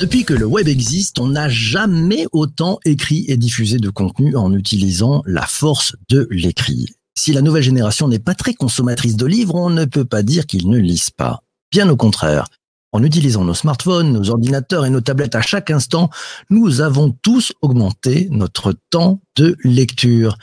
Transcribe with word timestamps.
Depuis 0.00 0.24
que 0.24 0.32
le 0.32 0.46
web 0.46 0.66
existe, 0.66 1.18
on 1.18 1.28
n'a 1.28 1.50
jamais 1.50 2.26
autant 2.32 2.80
écrit 2.86 3.26
et 3.28 3.36
diffusé 3.36 3.76
de 3.78 3.90
contenu 3.90 4.34
en 4.34 4.54
utilisant 4.54 5.22
la 5.26 5.46
force 5.46 5.94
de 6.08 6.26
l'écrit. 6.30 6.86
Si 7.14 7.34
la 7.34 7.42
nouvelle 7.42 7.62
génération 7.62 8.08
n'est 8.08 8.18
pas 8.18 8.34
très 8.34 8.54
consommatrice 8.54 9.16
de 9.16 9.26
livres, 9.26 9.56
on 9.56 9.68
ne 9.68 9.84
peut 9.84 10.06
pas 10.06 10.22
dire 10.22 10.46
qu'ils 10.46 10.70
ne 10.70 10.78
lisent 10.78 11.10
pas. 11.10 11.42
Bien 11.70 11.88
au 11.90 11.96
contraire. 11.96 12.46
En 12.92 13.04
utilisant 13.04 13.44
nos 13.44 13.54
smartphones, 13.54 14.12
nos 14.12 14.30
ordinateurs 14.30 14.84
et 14.84 14.90
nos 14.90 15.00
tablettes 15.00 15.36
à 15.36 15.42
chaque 15.42 15.70
instant, 15.70 16.10
nous 16.50 16.80
avons 16.80 17.10
tous 17.22 17.52
augmenté 17.62 18.26
notre 18.30 18.74
temps 18.90 19.20
de 19.36 19.56
lecture. 19.62 20.36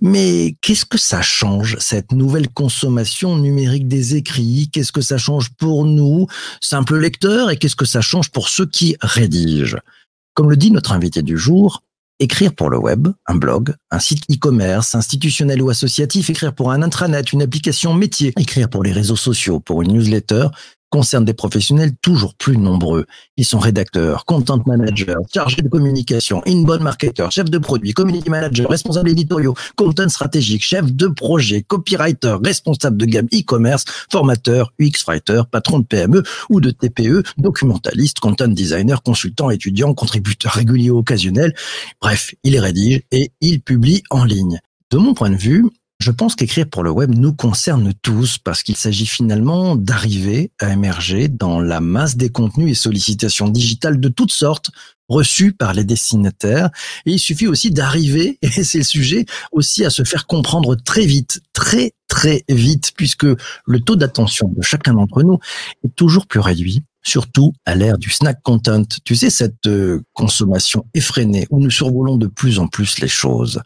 Mais 0.00 0.56
qu'est-ce 0.62 0.84
que 0.84 0.98
ça 0.98 1.22
change, 1.22 1.76
cette 1.78 2.10
nouvelle 2.10 2.48
consommation 2.48 3.38
numérique 3.38 3.86
des 3.86 4.16
écrits? 4.16 4.68
Qu'est-ce 4.72 4.90
que 4.90 5.00
ça 5.00 5.16
change 5.16 5.50
pour 5.50 5.84
nous, 5.84 6.26
simples 6.60 6.98
lecteurs, 6.98 7.50
et 7.50 7.56
qu'est-ce 7.56 7.76
que 7.76 7.84
ça 7.84 8.00
change 8.00 8.30
pour 8.30 8.48
ceux 8.48 8.66
qui 8.66 8.96
rédigent? 9.00 9.78
Comme 10.34 10.50
le 10.50 10.56
dit 10.56 10.72
notre 10.72 10.92
invité 10.92 11.22
du 11.22 11.38
jour, 11.38 11.84
écrire 12.18 12.52
pour 12.52 12.68
le 12.68 12.78
web, 12.78 13.08
un 13.26 13.36
blog, 13.36 13.74
un 13.92 14.00
site 14.00 14.24
e-commerce, 14.28 14.96
institutionnel 14.96 15.62
ou 15.62 15.70
associatif, 15.70 16.30
écrire 16.30 16.54
pour 16.54 16.72
un 16.72 16.82
intranet, 16.82 17.32
une 17.32 17.42
application 17.42 17.94
métier, 17.94 18.32
écrire 18.38 18.68
pour 18.68 18.82
les 18.82 18.92
réseaux 18.92 19.16
sociaux, 19.16 19.60
pour 19.60 19.82
une 19.82 19.92
newsletter, 19.92 20.48
concerne 20.92 21.24
des 21.24 21.32
professionnels 21.32 21.92
toujours 22.02 22.34
plus 22.34 22.58
nombreux. 22.58 23.06
Ils 23.38 23.46
sont 23.46 23.58
rédacteurs, 23.58 24.26
content 24.26 24.62
managers, 24.66 25.14
chargés 25.32 25.62
de 25.62 25.68
communication, 25.68 26.42
inbound 26.46 26.82
marketeurs, 26.82 27.32
chefs 27.32 27.50
de 27.50 27.56
produits, 27.56 27.94
community 27.94 28.28
managers, 28.28 28.66
responsables 28.68 29.08
éditoriaux, 29.08 29.54
content 29.74 30.10
stratégique, 30.10 30.62
chefs 30.62 30.92
de 30.92 31.06
projet, 31.08 31.62
copywriter, 31.62 32.36
responsables 32.44 32.98
de 32.98 33.06
gamme 33.06 33.28
e-commerce, 33.32 33.86
formateurs, 34.10 34.74
UX 34.78 35.04
writer, 35.08 35.42
patron 35.50 35.78
de 35.78 35.86
PME 35.86 36.22
ou 36.50 36.60
de 36.60 36.70
TPE, 36.70 37.22
documentaliste, 37.38 38.20
content 38.20 38.48
designer, 38.48 39.02
consultant, 39.02 39.50
étudiant, 39.50 39.94
contributeur 39.94 40.52
régulier 40.52 40.90
ou 40.90 40.98
occasionnel. 40.98 41.54
Bref, 42.02 42.34
il 42.44 42.58
rédige 42.58 43.00
et 43.10 43.32
il 43.40 43.62
publie 43.62 44.02
en 44.10 44.24
ligne. 44.24 44.60
De 44.90 44.98
mon 44.98 45.14
point 45.14 45.30
de 45.30 45.36
vue, 45.36 45.64
je 46.02 46.10
pense 46.10 46.34
qu'écrire 46.34 46.68
pour 46.68 46.82
le 46.82 46.90
web 46.90 47.14
nous 47.14 47.32
concerne 47.32 47.92
tous 48.02 48.36
parce 48.36 48.64
qu'il 48.64 48.76
s'agit 48.76 49.06
finalement 49.06 49.76
d'arriver 49.76 50.50
à 50.60 50.72
émerger 50.72 51.28
dans 51.28 51.60
la 51.60 51.80
masse 51.80 52.16
des 52.16 52.28
contenus 52.28 52.72
et 52.72 52.74
sollicitations 52.74 53.46
digitales 53.46 54.00
de 54.00 54.08
toutes 54.08 54.32
sortes 54.32 54.72
reçus 55.08 55.52
par 55.52 55.72
les 55.74 55.84
destinataires. 55.84 56.70
Et 57.06 57.12
il 57.12 57.18
suffit 57.20 57.46
aussi 57.46 57.70
d'arriver, 57.70 58.38
et 58.42 58.64
c'est 58.64 58.78
le 58.78 58.84
sujet, 58.84 59.26
aussi 59.52 59.84
à 59.84 59.90
se 59.90 60.02
faire 60.02 60.26
comprendre 60.26 60.74
très 60.74 61.06
vite, 61.06 61.40
très 61.52 61.92
très 62.08 62.42
vite, 62.48 62.92
puisque 62.96 63.26
le 63.66 63.80
taux 63.80 63.94
d'attention 63.94 64.48
de 64.48 64.60
chacun 64.60 64.94
d'entre 64.94 65.22
nous 65.22 65.38
est 65.84 65.94
toujours 65.94 66.26
plus 66.26 66.40
réduit 66.40 66.82
surtout 67.04 67.52
à 67.64 67.74
l'ère 67.74 67.98
du 67.98 68.10
snack 68.10 68.42
content. 68.42 68.84
Tu 69.04 69.16
sais, 69.16 69.28
cette 69.28 69.66
euh, 69.66 70.02
consommation 70.12 70.86
effrénée 70.94 71.48
où 71.50 71.60
nous 71.60 71.70
survolons 71.70 72.16
de 72.16 72.28
plus 72.28 72.60
en 72.60 72.68
plus 72.68 73.00
les 73.00 73.08
choses 73.08 73.60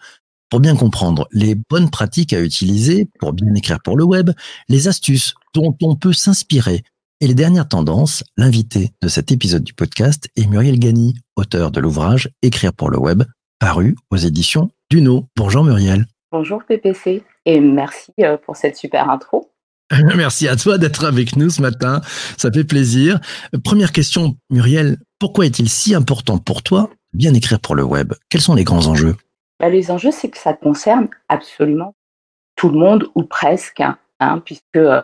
pour 0.51 0.61
bien 0.61 0.77
comprendre 0.77 1.29
les 1.33 1.55
bonnes 1.55 1.91
pratiques 1.91 2.33
à 2.33 2.41
utiliser 2.41 3.09
pour 3.19 3.33
bien 3.33 3.55
écrire 3.55 3.79
pour 3.83 3.97
le 3.97 4.05
web, 4.05 4.31
les 4.69 4.89
astuces 4.89 5.35
dont 5.55 5.77
on 5.83 5.97
peut 5.97 6.13
s'inspirer 6.13 6.83
et 7.21 7.27
les 7.27 7.35
dernières 7.35 7.69
tendances, 7.69 8.25
l'invité 8.37 8.91
de 9.01 9.09
cet 9.09 9.33
épisode 9.33 9.65
du 9.65 9.73
podcast 9.73 10.29
est 10.37 10.47
Muriel 10.47 10.79
Gani, 10.79 11.15
auteur 11.37 11.71
de 11.71 11.81
l'ouvrage 11.81 12.29
Écrire 12.43 12.75
pour 12.75 12.91
le 12.91 12.99
web, 12.99 13.23
paru 13.59 13.97
aux 14.11 14.17
éditions 14.17 14.71
Duno. 14.91 15.27
Bonjour 15.35 15.65
Muriel. 15.65 16.05
Bonjour 16.31 16.63
PPC 16.65 17.23
et 17.47 17.61
merci 17.61 18.13
euh, 18.21 18.37
pour 18.37 18.57
cette 18.57 18.77
super 18.77 19.09
intro. 19.09 19.51
Merci 20.17 20.49
à 20.49 20.57
toi 20.57 20.79
d'être 20.79 21.05
avec 21.05 21.37
nous 21.37 21.49
ce 21.49 21.63
matin, 21.63 22.01
ça 22.37 22.51
fait 22.51 22.65
plaisir. 22.65 23.21
Première 23.63 23.93
question, 23.93 24.37
Muriel, 24.51 24.99
pourquoi 25.21 25.47
est-il 25.47 25.69
si 25.69 25.95
important 25.95 26.39
pour 26.39 26.65
toi 26.65 26.91
bien 27.13 27.33
écrire 27.35 27.61
pour 27.61 27.77
le 27.77 27.85
web? 27.85 28.13
Quels 28.29 28.41
sont 28.41 28.57
les 28.57 28.65
grands 28.65 28.89
enjeux? 28.89 29.17
Bah, 29.59 29.69
les 29.69 29.91
enjeux, 29.91 30.11
c'est 30.11 30.31
que 30.31 30.39
ça 30.39 30.53
concerne 30.53 31.09
absolument 31.29 31.95
tout 32.57 32.71
le 32.71 32.79
monde 32.79 33.11
ou 33.15 33.23
presque, 33.23 33.83
hein, 34.21 34.43
puisque 34.45 34.77
euh, 34.77 35.03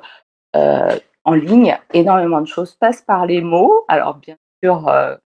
euh, 0.56 0.98
en 1.24 1.34
ligne, 1.34 1.78
énormément 1.92 2.40
de 2.40 2.46
choses 2.46 2.74
passent 2.74 3.02
par 3.02 3.26
les 3.26 3.40
mots. 3.40 3.84
Alors 3.88 4.16
bien 4.16 4.36
sûr, 4.62 4.88
euh, 4.88 5.16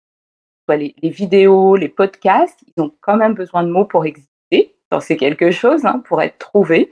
les, 0.69 0.93
vidéos, 1.03 1.75
les 1.75 1.89
podcasts, 1.89 2.59
ils 2.67 2.81
ont 2.81 2.93
quand 3.01 3.17
même 3.17 3.33
besoin 3.33 3.63
de 3.63 3.69
mots 3.69 3.85
pour 3.85 4.05
exister. 4.05 4.75
C'est 5.01 5.17
quelque 5.17 5.51
chose 5.51 5.85
hein, 5.85 6.01
pour 6.05 6.21
être 6.21 6.37
trouvé. 6.37 6.91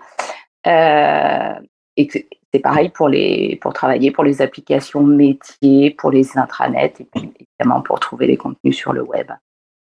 et 0.66 2.10
c'est 2.54 2.60
pareil 2.62 2.90
pour 2.90 3.74
travailler 3.74 4.12
pour 4.12 4.24
les 4.24 4.42
applications 4.42 5.02
métiers, 5.02 5.92
pour 5.92 6.12
les 6.12 6.38
intranets 6.38 6.94
et 7.00 7.06
puis 7.06 7.34
évidemment 7.40 7.82
pour 7.82 8.00
trouver 8.00 8.28
les 8.28 8.38
contenus 8.38 8.76
sur 8.76 8.92
le 8.92 9.02
web. 9.02 9.32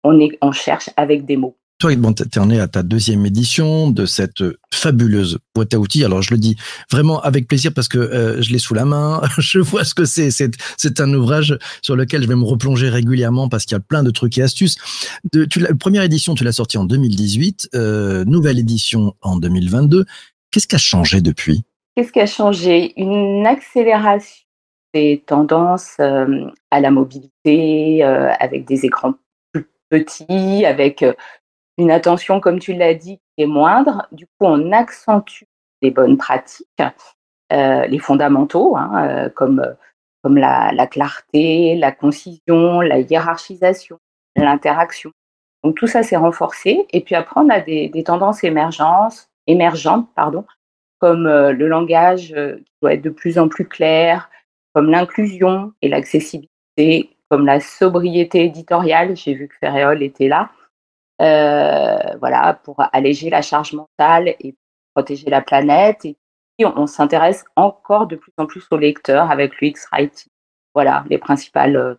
On 0.05 0.53
cherche 0.53 0.91
avec 0.97 1.25
des 1.25 1.37
mots. 1.37 1.57
Toi, 1.79 1.95
bon, 1.97 2.15
es 2.15 2.59
à 2.59 2.69
ta 2.69 2.83
deuxième 2.83 3.27
édition 3.27 3.91
de 3.91 4.07
cette 4.07 4.43
fabuleuse 4.73 5.39
boîte 5.55 5.75
à 5.75 5.79
outils. 5.79 6.05
Alors, 6.05 6.23
je 6.23 6.33
le 6.33 6.39
dis 6.39 6.57
vraiment 6.91 7.21
avec 7.21 7.47
plaisir 7.47 7.71
parce 7.75 7.87
que 7.87 7.99
euh, 7.99 8.41
je 8.41 8.51
l'ai 8.51 8.59
sous 8.59 8.73
la 8.73 8.87
main. 8.87 9.21
je 9.39 9.59
vois 9.59 9.85
ce 9.85 9.95
que 9.95 10.07
c'est. 10.07 10.31
C'est 10.31 11.01
un 11.01 11.13
ouvrage 11.13 11.59
sur 11.83 11.95
lequel 11.95 12.23
je 12.23 12.29
vais 12.29 12.35
me 12.35 12.45
replonger 12.45 12.89
régulièrement 12.89 13.51
parce 13.51 13.67
qu'il 13.67 13.75
y 13.75 13.79
a 13.79 13.81
plein 13.81 14.03
de 14.03 14.11
trucs 14.11 14.39
et 14.39 14.43
astuces. 14.43 14.77
Première 15.79 16.03
édition, 16.03 16.35
tu 16.35 16.45
l'as 16.45 16.53
sortie 16.53 16.79
en 16.79 16.85
2018. 16.85 17.69
Euh, 17.75 18.25
nouvelle 18.25 18.59
édition 18.59 19.15
en 19.21 19.37
2022. 19.37 20.07
Qu'est-ce 20.51 20.67
qui 20.67 20.77
a 20.77 20.79
changé 20.79 21.21
depuis? 21.21 21.63
Qu'est-ce 21.95 22.11
qui 22.11 22.21
a 22.21 22.27
changé? 22.27 22.95
Une 22.97 23.47
accélération 23.47 24.45
des 24.95 25.23
tendances 25.27 25.97
euh, 26.01 26.47
à 26.71 26.81
la 26.81 26.91
mobilité 26.91 28.03
avec 28.03 28.65
des 28.67 28.87
écrans 28.87 29.13
plus 29.53 29.69
petits, 29.91 30.65
avec 30.65 31.05
une 31.79 31.91
attention, 31.91 32.41
comme 32.41 32.59
tu 32.59 32.73
l'as 32.73 32.95
dit, 32.95 33.19
qui 33.19 33.45
est 33.45 33.47
moindre. 33.47 34.07
Du 34.13 34.27
coup, 34.27 34.47
on 34.47 34.73
accentue 34.73 35.45
les 35.83 35.91
bonnes 35.91 36.17
pratiques, 36.17 36.83
euh, 37.53 37.87
les 37.87 37.99
fondamentaux, 37.99 38.77
hein, 38.77 39.09
euh, 39.09 39.29
comme, 39.29 39.75
comme 40.23 40.39
la, 40.39 40.87
clarté, 40.87 41.77
la 41.77 41.93
concision, 41.93 42.81
la 42.81 43.01
hiérarchisation, 43.01 43.99
l'interaction. 44.37 45.13
Donc 45.63 45.77
tout 45.77 45.87
ça 45.87 46.03
s'est 46.03 46.17
renforcé. 46.17 46.87
Et 46.91 47.01
puis 47.03 47.15
après, 47.15 47.41
on 47.41 47.49
a 47.51 47.61
des, 47.61 47.91
tendances 48.05 48.43
émergentes, 48.45 49.29
émergentes, 49.47 50.09
pardon, 50.15 50.45
comme 50.99 51.27
euh, 51.27 51.53
le 51.53 51.69
langage 51.69 52.29
qui 52.29 52.73
doit 52.81 52.95
être 52.95 53.03
de 53.03 53.11
plus 53.11 53.39
en 53.39 53.49
plus 53.49 53.67
clair, 53.67 54.31
comme 54.73 54.91
l'inclusion 54.91 55.73
et 55.83 55.89
l'accessibilité, 55.89 57.17
comme 57.31 57.45
la 57.47 57.61
sobriété 57.61 58.45
éditoriale. 58.45 59.17
J'ai 59.17 59.35
vu 59.35 59.49
que 59.49 59.57
Ferréol 59.61 60.03
était 60.03 60.29
là. 60.29 60.51
Euh, 61.23 62.17
voilà, 62.19 62.55
pour 62.65 62.83
alléger 62.93 63.31
la 63.31 63.43
charge 63.43 63.73
mentale 63.73 64.35
et 64.41 64.55
protéger 64.95 65.31
la 65.31 65.41
planète. 65.41 66.05
Et 66.05 66.17
puis, 66.59 66.67
on, 66.67 66.87
s'intéresse 66.87 67.45
encore 67.57 68.07
de 68.07 68.17
plus 68.17 68.33
en 68.37 68.47
plus 68.47 68.67
aux 68.71 68.77
lecteurs 68.77 69.31
avec 69.31 69.61
l'UX 69.61 69.87
Writing. 69.93 70.31
Voilà, 70.75 71.05
les 71.09 71.19
principales 71.19 71.77
euh, 71.77 71.95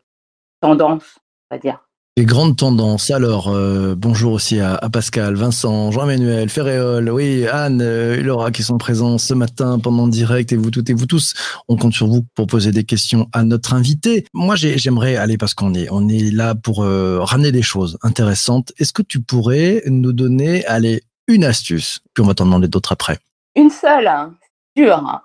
tendances, 0.62 1.20
on 1.50 1.56
va 1.56 1.60
dire. 1.60 1.87
Les 2.18 2.26
grandes 2.26 2.58
tendances. 2.58 3.12
Alors, 3.12 3.50
euh, 3.50 3.94
bonjour 3.96 4.34
aussi 4.34 4.60
à, 4.60 4.80
Pascal, 4.92 5.36
Vincent, 5.36 5.92
Jean-Emmanuel, 5.92 6.50
Ferréol, 6.50 7.12
oui, 7.12 7.46
Anne 7.46 7.80
et 7.80 8.24
Laura 8.24 8.50
qui 8.50 8.64
sont 8.64 8.80
présents 8.80 9.20
ce 9.20 9.36
matin 9.36 9.78
pendant 9.78 10.06
le 10.06 10.12
direct 10.12 10.52
et 10.52 10.56
vous 10.56 10.72
toutes 10.72 10.90
et 10.90 10.96
vous 10.96 11.06
tous. 11.06 11.36
On 11.68 11.78
compte 11.78 11.94
sur 11.94 12.08
vous 12.08 12.24
pour 12.34 12.48
poser 12.48 12.72
des 12.72 12.86
questions 12.86 13.30
à 13.34 13.44
notre 13.44 13.76
invité. 13.76 14.26
Moi, 14.34 14.56
j'aimerais 14.56 15.16
aller 15.16 15.38
parce 15.38 15.54
qu'on 15.54 15.76
est, 15.76 15.90
on 15.92 16.10
est 16.10 16.34
là 16.34 16.56
pour 16.56 16.82
euh, 16.82 17.20
ramener 17.22 17.52
des 17.52 17.62
choses 17.62 18.00
intéressantes. 18.02 18.74
Est-ce 18.80 18.94
que 18.94 19.04
tu 19.04 19.22
pourrais 19.22 19.84
nous 19.86 20.12
donner, 20.12 20.66
allez, 20.66 21.04
une 21.28 21.44
astuce, 21.44 22.02
puis 22.16 22.24
on 22.24 22.28
va 22.28 22.34
t'en 22.34 22.46
demander 22.46 22.68
d'autres 22.68 22.94
après. 22.94 23.20
Une 23.56 23.70
seule, 23.70 24.08
hein. 24.08 24.34
dur. 24.76 24.96
Hein. 24.96 25.22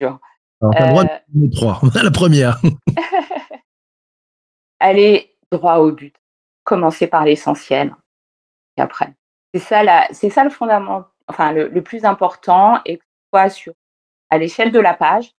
dur. 0.00 0.18
Alors, 0.62 0.74
t'as 0.78 0.88
droit 0.88 1.04
de 1.04 1.54
trois. 1.54 1.82
La 2.02 2.10
première. 2.10 2.58
Allez, 4.80 5.28
droit 5.50 5.76
au 5.76 5.92
but 5.92 6.14
commencer 6.64 7.06
par 7.06 7.24
l'essentiel 7.24 7.94
et 8.76 8.82
après. 8.82 9.14
C'est 9.54 9.60
ça, 9.60 9.82
c'est 10.12 10.30
ça 10.30 10.44
le 10.44 10.50
fondament, 10.50 11.04
enfin 11.28 11.52
le, 11.52 11.82
plus 11.82 12.04
important, 12.04 12.80
et 12.84 12.96
que 12.96 13.04
ce 13.04 13.28
soit 13.30 13.50
sur, 13.50 13.72
à 14.30 14.38
l'échelle 14.38 14.72
de 14.72 14.80
la 14.80 14.94
page 14.94 15.32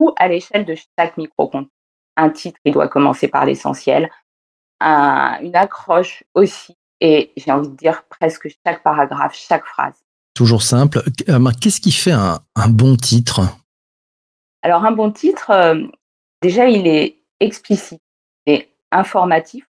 ou 0.00 0.12
à 0.18 0.28
l'échelle 0.28 0.64
de 0.64 0.74
chaque 0.98 1.16
micro-compte. 1.16 1.68
Un 2.16 2.30
titre, 2.30 2.58
il 2.64 2.72
doit 2.72 2.88
commencer 2.88 3.28
par 3.28 3.44
l'essentiel, 3.44 4.10
une 4.80 5.56
accroche 5.56 6.24
aussi, 6.34 6.76
et 7.00 7.32
j'ai 7.36 7.52
envie 7.52 7.68
de 7.68 7.76
dire 7.76 8.04
presque 8.08 8.48
chaque 8.66 8.82
paragraphe, 8.82 9.34
chaque 9.36 9.66
phrase. 9.66 10.04
Toujours 10.34 10.62
simple. 10.62 11.00
Euh, 11.28 11.50
qu'est-ce 11.60 11.80
qui 11.80 11.92
fait 11.92 12.12
un, 12.12 12.40
bon 12.68 12.96
titre? 12.96 13.42
Alors 14.62 14.84
un 14.84 14.90
bon 14.90 15.12
titre, 15.12 15.50
euh, 15.50 15.86
déjà 16.42 16.68
il 16.68 16.86
est 16.86 17.22
explicite 17.38 18.00
et 18.46 18.68
informatif 18.90 19.64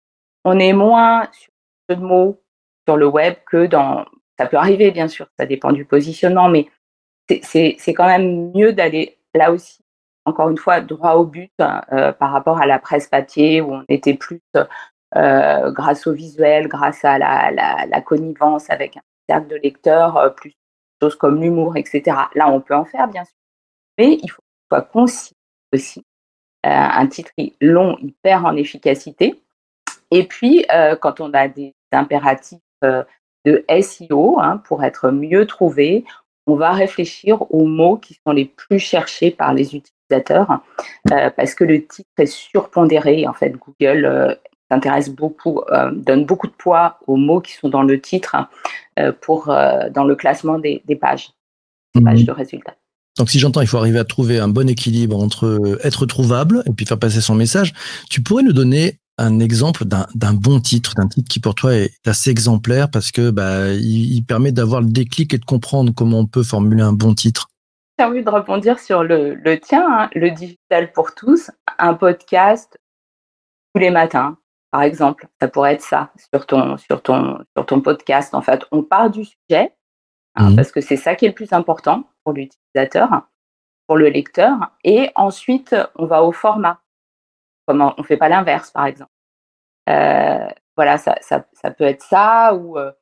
on 0.45 0.59
est 0.59 0.73
moins 0.73 1.29
sur 1.33 1.51
ce 1.89 1.95
de 1.97 2.01
mots 2.01 2.41
sur 2.87 2.97
le 2.97 3.07
web 3.07 3.35
que 3.47 3.67
dans. 3.67 4.05
Ça 4.39 4.47
peut 4.47 4.57
arriver, 4.57 4.91
bien 4.91 5.09
sûr, 5.09 5.29
ça 5.39 5.45
dépend 5.45 5.71
du 5.73 5.85
positionnement, 5.85 6.49
mais 6.49 6.69
c'est 7.43 7.77
quand 7.89 8.07
même 8.07 8.53
mieux 8.55 8.73
d'aller 8.73 9.19
là 9.35 9.53
aussi 9.53 9.81
encore 10.25 10.49
une 10.49 10.59
fois, 10.59 10.81
droit 10.81 11.15
au 11.15 11.25
but 11.25 11.53
par 11.57 12.31
rapport 12.33 12.61
à 12.61 12.67
la 12.67 12.79
presse 12.79 13.09
papier 13.09 13.61
où 13.61 13.75
on 13.75 13.85
était 13.89 14.15
plus 14.15 14.41
grâce 15.13 16.07
au 16.07 16.13
visuel, 16.13 16.69
grâce 16.69 17.05
à 17.05 17.19
la, 17.19 18.01
connivence 18.03 18.71
avec 18.71 18.97
un 18.97 19.03
cercle 19.29 19.49
de 19.49 19.57
lecteurs, 19.57 20.35
plus 20.37 20.55
choses 21.03 21.17
comme 21.17 21.41
l'humour, 21.41 21.77
etc. 21.77 22.17
Là, 22.35 22.51
on 22.51 22.61
peut 22.61 22.75
en 22.75 22.85
faire, 22.85 23.09
bien 23.09 23.25
sûr. 23.25 23.35
Mais 23.99 24.19
il 24.23 24.31
faut 24.31 24.43
qu'il 24.43 24.67
soit 24.71 24.83
concis 24.83 25.35
aussi. 25.73 26.05
un 26.63 27.07
titre 27.07 27.33
long, 27.61 27.97
il 28.03 28.13
perd 28.23 28.45
en 28.45 28.57
efficacité. 28.57 29.43
Et 30.11 30.25
puis, 30.25 30.67
quand 31.01 31.21
on 31.21 31.33
a 31.33 31.49
des 31.49 31.75
impératifs 31.93 32.59
de 32.83 33.65
SEO, 33.81 34.39
hein, 34.41 34.63
pour 34.67 34.85
être 34.85 35.11
mieux 35.11 35.47
trouvé, 35.47 36.05
on 36.47 36.57
va 36.57 36.73
réfléchir 36.73 37.43
aux 37.53 37.67
mots 37.67 37.97
qui 37.97 38.19
sont 38.27 38.33
les 38.33 38.45
plus 38.45 38.79
cherchés 38.79 39.31
par 39.31 39.55
les 39.55 39.77
utilisateurs, 39.77 40.61
euh, 41.13 41.31
parce 41.31 41.55
que 41.55 41.65
le 41.65 41.87
titre 41.87 42.09
est 42.19 42.27
surpondéré. 42.27 43.27
En 43.27 43.33
fait, 43.33 43.53
Google 43.53 44.05
euh, 44.05 44.35
s'intéresse 44.71 45.11
beaucoup, 45.11 45.61
euh, 45.71 45.91
donne 45.93 46.25
beaucoup 46.25 46.49
de 46.49 46.53
poids 46.53 46.99
aux 47.07 47.17
mots 47.17 47.41
qui 47.41 47.53
sont 47.53 47.69
dans 47.69 47.83
le 47.83 48.01
titre 48.01 48.37
pour 49.23 49.47
dans 49.47 50.05
le 50.05 50.15
classement 50.15 50.59
des, 50.59 50.83
pages, 51.01 51.31
des 51.95 52.03
pages 52.03 52.21
mhm. 52.21 52.27
de 52.27 52.33
résultats. 52.33 52.75
Donc 53.17 53.31
si 53.31 53.39
j'entends, 53.39 53.63
il 53.63 53.67
faut 53.67 53.79
arriver 53.79 53.99
à 53.99 54.05
trouver 54.05 54.39
un 54.39 54.49
bon 54.49 54.69
équilibre 54.69 55.19
entre 55.19 55.79
être 55.83 56.05
trouvable 56.05 56.63
et 56.67 56.73
puis 56.73 56.85
faire 56.85 56.99
passer 56.99 57.23
son 57.23 57.35
message. 57.35 57.73
Tu 58.11 58.23
pourrais 58.23 58.43
nous 58.43 58.53
donner 58.53 59.00
un 59.19 59.39
exemple 59.41 59.85
d'un 59.85 60.33
bon 60.33 60.61
titre, 60.61 60.95
d'un 60.95 61.07
titre 61.09 61.29
qui 61.29 61.41
pour 61.41 61.55
toi 61.55 61.75
est 61.75 61.91
assez 62.07 62.31
exemplaire 62.31 62.91
parce 62.91 63.13
que 63.13 63.31
bah, 63.31 63.73
il, 63.73 64.25
permet 64.25 64.53
d'avoir 64.53 64.81
le 64.81 64.89
déclic 64.89 65.35
et 65.35 65.39
de 65.39 65.45
comprendre 65.45 65.93
comment 65.95 66.21
on 66.21 66.27
peut 66.27 66.43
formuler 66.43 66.83
un 66.83 66.93
bon 66.93 67.15
titre 67.15 67.49
J'ai 67.99 68.05
envie 68.07 68.25
de 68.25 68.31
rebondir 68.31 68.79
sur 68.79 69.05
le, 69.05 69.37
tien, 69.57 69.87
hein, 69.89 70.11
le 70.15 70.31
digital 70.31 70.93
pour 70.93 71.15
tous, 71.15 71.51
un 71.79 71.95
podcast 71.95 72.79
tous 73.75 73.81
les 73.81 73.91
matins, 73.91 74.37
par 74.71 74.83
exemple. 74.83 75.29
Ça 75.41 75.49
pourrait 75.49 75.75
être 75.75 75.83
ça 75.83 76.13
sur 76.33 76.47
ton, 76.47 76.77
sur 76.79 77.03
ton, 77.03 77.39
sur 77.57 77.67
ton 77.67 77.81
podcast. 77.81 78.35
En 78.35 78.43
fait, 78.43 78.65
on 78.73 78.83
part 78.83 79.11
du 79.11 79.25
sujet 79.25 79.75
hein, 80.35 80.51
mmh. 80.51 80.57
parce 80.57 80.73
que 80.73 80.81
c'est 80.81 80.97
ça 80.97 81.15
qui 81.15 81.27
est 81.27 81.29
le 81.29 81.35
plus 81.35 81.53
important 81.53 82.05
pour 82.25 82.33
l'utilisateur, 82.33 83.29
pour 83.87 83.97
le 83.97 84.09
lecteur, 84.09 84.55
et 84.85 85.11
ensuite 85.15 85.77
on 85.97 86.07
va 86.07 86.23
au 86.23 86.33
format 86.33 86.81
on 87.71 87.95
on 87.97 88.03
fait 88.03 88.17
pas 88.17 88.29
l'inverse, 88.29 88.71
par 88.71 88.87
exemple. 88.87 89.11
Euh, 89.89 90.49
voilà, 90.77 90.99
ça, 90.99 91.41
peut 91.77 91.85
être 91.85 92.03
ça. 92.03 92.55
Ou 92.55 92.79
euh, 92.79 92.93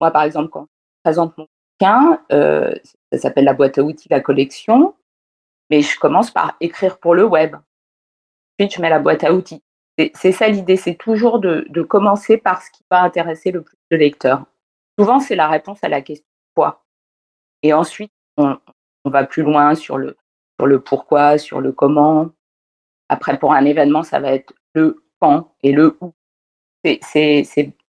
moi, 0.00 0.10
par 0.10 0.22
exemple, 0.22 0.50
quand 0.50 0.62
je 0.62 1.02
présente 1.04 1.36
mon 1.38 1.46
bouquin, 1.78 2.20
euh, 2.32 2.74
ça 3.12 3.18
s'appelle 3.18 3.44
la 3.44 3.54
boîte 3.54 3.78
à 3.78 3.82
outils, 3.82 4.08
la 4.10 4.20
collection, 4.20 4.94
mais 5.70 5.82
je 5.82 5.98
commence 5.98 6.30
par 6.30 6.56
écrire 6.60 6.98
pour 6.98 7.14
le 7.14 7.24
web. 7.24 7.56
Puis 8.56 8.70
je 8.70 8.80
mets 8.80 8.90
la 8.90 8.98
boîte 8.98 9.24
à 9.24 9.32
outils. 9.32 9.62
C'est 10.14 10.32
ça 10.32 10.48
l'idée, 10.48 10.76
c'est 10.76 10.94
toujours 10.94 11.40
de, 11.40 11.82
commencer 11.82 12.38
par 12.38 12.62
ce 12.62 12.70
qui 12.70 12.84
va 12.88 13.02
intéresser 13.02 13.50
le 13.50 13.62
plus 13.62 13.76
de. 13.90 14.38
Souvent, 14.96 15.18
c'est 15.18 15.34
la 15.34 15.48
réponse 15.48 15.82
à 15.82 15.88
la 15.88 16.02
question 16.02 16.26
quoi. 16.54 16.84
Et 17.62 17.72
ensuite, 17.72 18.12
on, 18.36 18.58
va 19.04 19.24
plus 19.24 19.42
loin 19.42 19.74
sur 19.74 19.98
le 19.98 20.16
pourquoi, 20.80 21.38
sur 21.38 21.60
le 21.60 21.72
comment. 21.72 22.30
Après, 23.08 23.38
pour 23.38 23.52
un 23.52 23.64
événement, 23.64 24.02
ça 24.02 24.20
va 24.20 24.32
être 24.32 24.52
le 24.74 25.02
quand 25.20 25.52
et 25.62 25.72
le 25.72 25.96
où. 26.00 26.12
C'est 26.84 27.44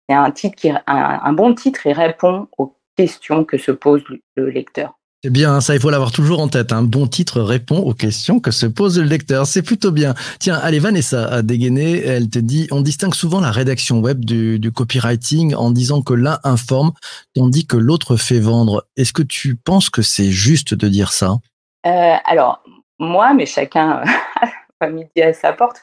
un 0.09 0.31
titre 0.31 0.57
qui, 0.57 0.71
un, 0.87 1.33
bon 1.33 1.55
titre 1.55 1.87
et 1.87 1.93
répond 1.93 2.49
aux 2.59 2.77
questions 2.97 3.45
que 3.45 3.59
se 3.59 3.73
pose 3.73 4.03
le, 4.37 4.51
lecteur. 4.51 4.99
C'est 5.23 5.31
bien, 5.31 5.63
ça, 5.63 5.75
il 5.75 5.81
faut 5.81 5.89
l'avoir 5.89 6.13
toujours 6.13 6.41
en 6.41 6.49
tête. 6.49 6.71
Un 6.71 6.83
bon 6.83 7.07
titre 7.07 7.41
répond 7.41 7.79
aux 7.79 7.95
questions 7.95 8.41
que 8.41 8.51
se 8.51 8.67
pose 8.67 8.99
le 8.99 9.07
lecteur. 9.07 9.47
C'est 9.47 9.63
plutôt 9.63 9.91
bien. 9.91 10.15
Tiens, 10.39 10.61
allez, 10.63 10.79
Vanessa 10.79 11.27
a 11.27 11.41
dégainé. 11.41 12.03
Elle 12.03 12.29
te 12.29 12.39
dit, 12.39 12.69
on 12.71 12.83
distingue 12.83 13.15
souvent 13.15 13.41
la 13.41 13.51
rédaction 13.51 14.01
web 14.01 14.23
du, 14.23 14.71
copywriting 14.71 15.55
en 15.55 15.71
disant 15.71 16.03
que 16.03 16.13
l'un 16.13 16.39
informe, 16.45 16.93
tandis 17.35 17.67
que 17.67 17.79
l'autre 17.79 18.17
fait 18.17 18.41
vendre. 18.41 18.87
Est-ce 18.99 19.15
que 19.15 19.23
tu 19.23 19.57
penses 19.57 19.89
que 19.89 20.03
c'est 20.03 20.31
juste 20.31 20.75
de 20.75 20.89
dire 20.89 21.11
ça? 21.11 21.39
Euh, 21.87 22.17
Alors, 22.27 22.63
moi, 22.99 23.33
mais 23.33 23.47
chacun 23.47 24.03
midi 24.89 25.23
à 25.23 25.33
sa 25.33 25.53
porte, 25.53 25.83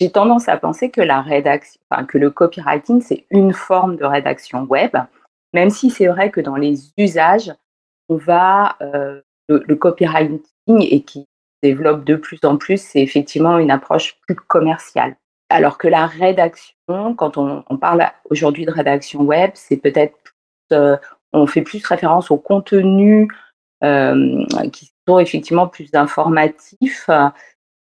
j'ai 0.00 0.10
tendance 0.10 0.48
à 0.48 0.56
penser 0.56 0.90
que 0.90 1.00
la 1.00 1.20
rédaction, 1.20 1.80
enfin, 1.90 2.04
que 2.04 2.18
le 2.18 2.30
copywriting, 2.30 3.00
c'est 3.00 3.26
une 3.30 3.52
forme 3.52 3.96
de 3.96 4.04
rédaction 4.04 4.62
web, 4.62 4.96
même 5.54 5.70
si 5.70 5.90
c'est 5.90 6.06
vrai 6.06 6.30
que 6.30 6.40
dans 6.40 6.56
les 6.56 6.92
usages, 6.96 7.52
on 8.08 8.16
va, 8.16 8.76
euh, 8.80 9.20
le, 9.48 9.74
copywriting 9.74 10.40
et 10.68 11.02
qui 11.02 11.26
développe 11.62 12.04
de 12.04 12.14
plus 12.14 12.38
en 12.44 12.56
plus, 12.56 12.80
c'est 12.80 13.00
effectivement 13.00 13.58
une 13.58 13.70
approche 13.70 14.16
plus 14.26 14.36
commerciale. 14.36 15.16
Alors 15.50 15.78
que 15.78 15.88
la 15.88 16.06
rédaction, 16.06 17.14
quand 17.16 17.38
on, 17.38 17.62
parle 17.78 18.08
aujourd'hui 18.30 18.66
de 18.66 18.70
rédaction 18.70 19.22
web, 19.22 19.50
c'est 19.54 19.78
peut-être, 19.78 20.16
euh, 20.72 20.96
on 21.32 21.46
fait 21.46 21.62
plus 21.62 21.84
référence 21.84 22.30
aux 22.30 22.36
contenus 22.36 23.28
euh, 23.82 24.44
qui 24.72 24.92
sont 25.06 25.18
effectivement 25.18 25.66
plus 25.66 25.88
informatifs 25.94 27.08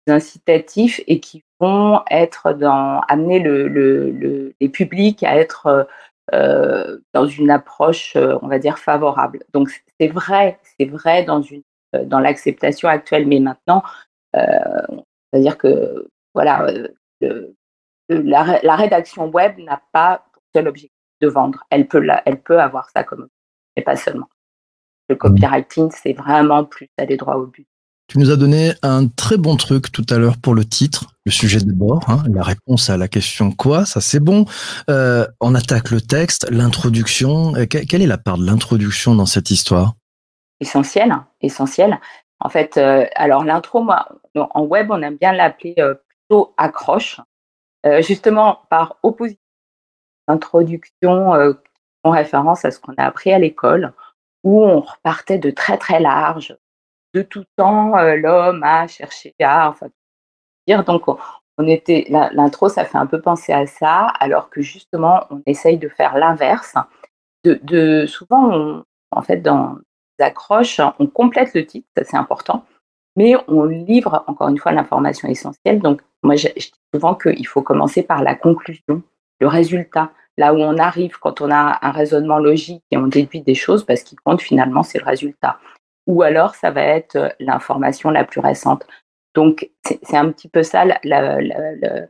incitatifs 0.07 1.01
et 1.07 1.19
qui 1.19 1.43
vont 1.59 2.01
être 2.09 2.53
dans 2.53 3.01
amener 3.07 3.39
le, 3.39 3.67
le, 3.67 4.53
les 4.59 4.69
publics 4.69 5.23
à 5.23 5.37
être 5.37 5.87
euh, 6.33 6.99
dans 7.13 7.27
une 7.27 7.51
approche, 7.51 8.15
euh, 8.15 8.37
on 8.41 8.47
va 8.47 8.57
dire, 8.57 8.79
favorable. 8.79 9.43
Donc 9.53 9.69
c'est 9.99 10.07
vrai, 10.07 10.59
c'est 10.79 10.85
vrai 10.85 11.23
dans 11.23 11.41
une 11.41 11.61
euh, 11.95 12.03
dans 12.03 12.19
l'acceptation 12.19 12.89
actuelle, 12.89 13.27
mais 13.27 13.39
maintenant, 13.39 13.83
c'est-à-dire 14.33 15.57
que 15.57 16.09
voilà, 16.33 16.67
la, 18.09 18.59
la, 18.61 18.75
rédaction 18.75 19.29
web 19.29 19.57
n'a 19.59 19.81
pas 19.93 20.25
pour 20.33 20.43
seul 20.53 20.67
objectif 20.67 20.91
de 21.21 21.27
vendre. 21.27 21.63
Elle 21.69 21.87
peut, 21.87 21.99
la, 21.99 22.21
elle 22.25 22.41
peut 22.41 22.59
avoir 22.59 22.89
ça 22.89 23.03
comme 23.03 23.29
mais 23.77 23.83
pas 23.83 23.95
seulement. 23.95 24.29
Le 25.09 25.15
mmh. 25.15 25.19
copywriting, 25.19 25.91
c'est 25.91 26.13
vraiment 26.13 26.65
plus 26.65 26.89
aller 26.97 27.17
droit 27.17 27.35
au 27.35 27.45
but. 27.45 27.67
Tu 28.07 28.19
nous 28.19 28.29
as 28.29 28.35
donné 28.35 28.73
un 28.83 29.07
très 29.07 29.37
bon 29.37 29.57
truc 29.57 29.91
tout 29.91 30.05
à 30.09 30.17
l'heure 30.17 30.37
pour 30.37 30.53
le 30.53 30.63
titre, 30.63 31.05
le 31.25 31.31
sujet 31.31 31.59
de 31.59 31.71
bord, 31.71 32.07
hein, 32.07 32.23
la 32.31 32.43
réponse 32.43 32.91
à 32.91 32.97
la 32.97 33.07
question 33.07 33.51
quoi, 33.51 33.85
ça 33.85 33.99
c'est 33.99 34.19
bon. 34.19 34.45
Euh, 34.91 35.25
on 35.41 35.55
attaque 35.55 35.89
le 35.89 36.01
texte, 36.01 36.47
l'introduction. 36.51 37.55
Euh, 37.55 37.65
quelle 37.65 38.03
est 38.03 38.07
la 38.07 38.19
part 38.19 38.37
de 38.37 38.45
l'introduction 38.45 39.15
dans 39.15 39.25
cette 39.25 39.49
histoire? 39.49 39.93
Essentielle, 40.59 41.15
essentielle. 41.41 41.99
En 42.39 42.49
fait, 42.49 42.77
euh, 42.77 43.05
alors 43.15 43.43
l'intro, 43.43 43.81
moi, 43.81 44.07
en 44.35 44.61
web, 44.61 44.91
on 44.91 45.01
aime 45.01 45.17
bien 45.17 45.33
l'appeler 45.33 45.73
plutôt 45.73 46.53
accroche, 46.57 47.19
justement 48.01 48.61
par 48.69 48.97
opposition. 49.01 49.39
Introduction 50.27 51.33
en 52.03 52.11
référence 52.11 52.65
à 52.65 52.71
ce 52.71 52.79
qu'on 52.79 52.93
a 52.97 53.03
appris 53.03 53.31
à 53.31 53.39
l'école, 53.39 53.93
où 54.43 54.63
on 54.63 54.81
repartait 54.81 55.39
de 55.39 55.49
très 55.49 55.77
très 55.77 55.99
large, 55.99 56.55
de 57.15 57.21
tout 57.21 57.45
temps, 57.55 57.97
euh, 57.97 58.17
l'homme 58.17 58.61
a 58.63 58.87
cherché 58.87 59.33
à, 59.41 59.69
enfin. 59.69 59.87
Donc, 60.67 61.07
on 61.57 61.67
était, 61.67 62.05
l'intro, 62.09 62.67
ça 62.69 62.83
fait 62.85 62.97
un 62.97 63.05
peu 63.05 63.21
penser 63.21 63.53
à 63.53 63.65
ça, 63.65 64.07
alors 64.19 64.49
que 64.49 64.61
justement, 64.61 65.25
on 65.29 65.41
essaye 65.45 65.77
de 65.77 65.87
faire 65.87 66.17
l'inverse. 66.17 66.73
De, 67.45 68.05
souvent, 68.07 68.83
en 69.11 69.21
fait, 69.21 69.37
dans 69.37 69.77
les 70.17 70.25
accroches, 70.25 70.81
on 70.99 71.07
complète 71.07 71.53
le 71.53 71.65
titre, 71.65 71.87
ça 71.95 72.03
c'est 72.03 72.17
important, 72.17 72.65
mais 73.15 73.35
on 73.47 73.65
livre 73.65 74.23
encore 74.27 74.49
une 74.49 74.57
fois 74.57 74.71
l'information 74.71 75.27
essentielle. 75.27 75.79
Donc, 75.79 76.01
moi, 76.23 76.35
je 76.35 76.47
dis 76.47 76.73
souvent 76.93 77.13
qu'il 77.13 77.47
faut 77.47 77.61
commencer 77.61 78.01
par 78.01 78.23
la 78.23 78.33
conclusion, 78.33 79.03
le 79.39 79.47
résultat, 79.47 80.11
là 80.37 80.53
où 80.53 80.57
on 80.57 80.77
arrive 80.79 81.19
quand 81.19 81.41
on 81.41 81.51
a 81.51 81.77
un 81.81 81.91
raisonnement 81.91 82.39
logique 82.39 82.83
et 82.89 82.97
on 82.97 83.07
déduit 83.07 83.41
des 83.41 83.55
choses, 83.55 83.85
parce 83.85 84.01
qu'il 84.01 84.19
compte 84.21 84.41
finalement, 84.41 84.81
c'est 84.81 84.99
le 84.99 85.05
résultat 85.05 85.59
ou 86.07 86.21
alors 86.21 86.55
ça 86.55 86.71
va 86.71 86.81
être 86.81 87.15
euh, 87.15 87.29
l'information 87.39 88.09
la 88.09 88.23
plus 88.23 88.41
récente. 88.41 88.85
Donc 89.33 89.69
c'est 89.83 90.17
un 90.17 90.31
petit 90.31 90.47
peu 90.47 90.63
ça 90.63 90.85
le 90.85 92.07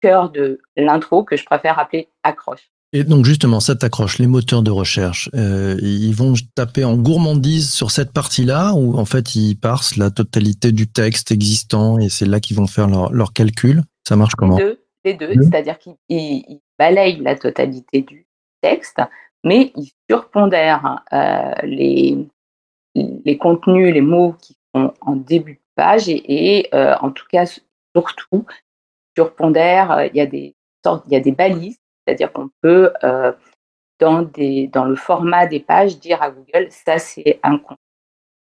cœur 0.00 0.30
de 0.30 0.60
l'intro 0.76 1.22
que 1.22 1.36
je 1.36 1.44
préfère 1.44 1.78
appeler 1.78 2.08
accroche. 2.22 2.72
Et 2.94 3.04
donc 3.04 3.24
justement, 3.24 3.60
cette 3.60 3.84
accroche, 3.84 4.18
les 4.18 4.26
moteurs 4.26 4.62
de 4.62 4.70
recherche, 4.70 5.30
euh, 5.34 5.76
ils 5.80 6.14
vont 6.14 6.34
taper 6.54 6.84
en 6.84 6.96
gourmandise 6.96 7.72
sur 7.72 7.90
cette 7.90 8.12
partie-là 8.12 8.74
ou 8.74 8.98
en 8.98 9.06
fait 9.06 9.34
ils 9.34 9.54
parsent 9.54 9.96
la 9.96 10.10
totalité 10.10 10.72
du 10.72 10.86
texte 10.86 11.32
existant 11.32 11.98
et 11.98 12.10
c'est 12.10 12.26
là 12.26 12.38
qu'ils 12.38 12.56
vont 12.56 12.66
faire 12.66 12.88
leur, 12.88 13.10
leur, 13.10 13.32
calcul? 13.32 13.82
Ça 14.06 14.16
marche 14.16 14.34
comment? 14.34 14.58
Les 14.58 15.14
deux, 15.14 15.26
les 15.26 15.36
deux. 15.36 15.42
c'est-à-dire 15.42 15.78
qu'ils 15.78 16.60
balayent 16.78 17.20
la 17.22 17.34
totalité 17.34 18.02
du 18.02 18.26
texte, 18.60 19.00
mais 19.42 19.72
ils 19.74 19.90
surpondèrent 20.10 21.02
euh, 21.14 21.52
les, 21.62 22.18
les 22.94 23.38
contenus, 23.38 23.92
les 23.92 24.00
mots 24.00 24.34
qui 24.40 24.56
sont 24.74 24.92
en 25.00 25.16
début 25.16 25.54
de 25.54 25.60
page 25.74 26.08
et, 26.08 26.68
euh, 26.74 26.94
en 27.00 27.10
tout 27.10 27.24
cas 27.30 27.46
surtout 27.96 28.46
sur 29.16 29.34
Pondère, 29.34 29.90
euh, 29.92 30.06
il 30.06 30.16
y 30.16 30.20
a 30.20 30.26
des 30.26 30.54
sortes, 30.84 31.04
il 31.08 31.12
y 31.12 31.16
a 31.16 31.20
des 31.20 31.32
balises, 31.32 31.78
c'est-à-dire 32.06 32.32
qu'on 32.32 32.50
peut 32.60 32.92
euh, 33.04 33.32
dans 34.00 34.22
des 34.22 34.66
dans 34.68 34.84
le 34.84 34.96
format 34.96 35.46
des 35.46 35.60
pages 35.60 35.98
dire 35.98 36.22
à 36.22 36.30
Google 36.30 36.68
ça 36.70 36.98
c'est 36.98 37.40
un 37.42 37.58
contenu 37.58 37.76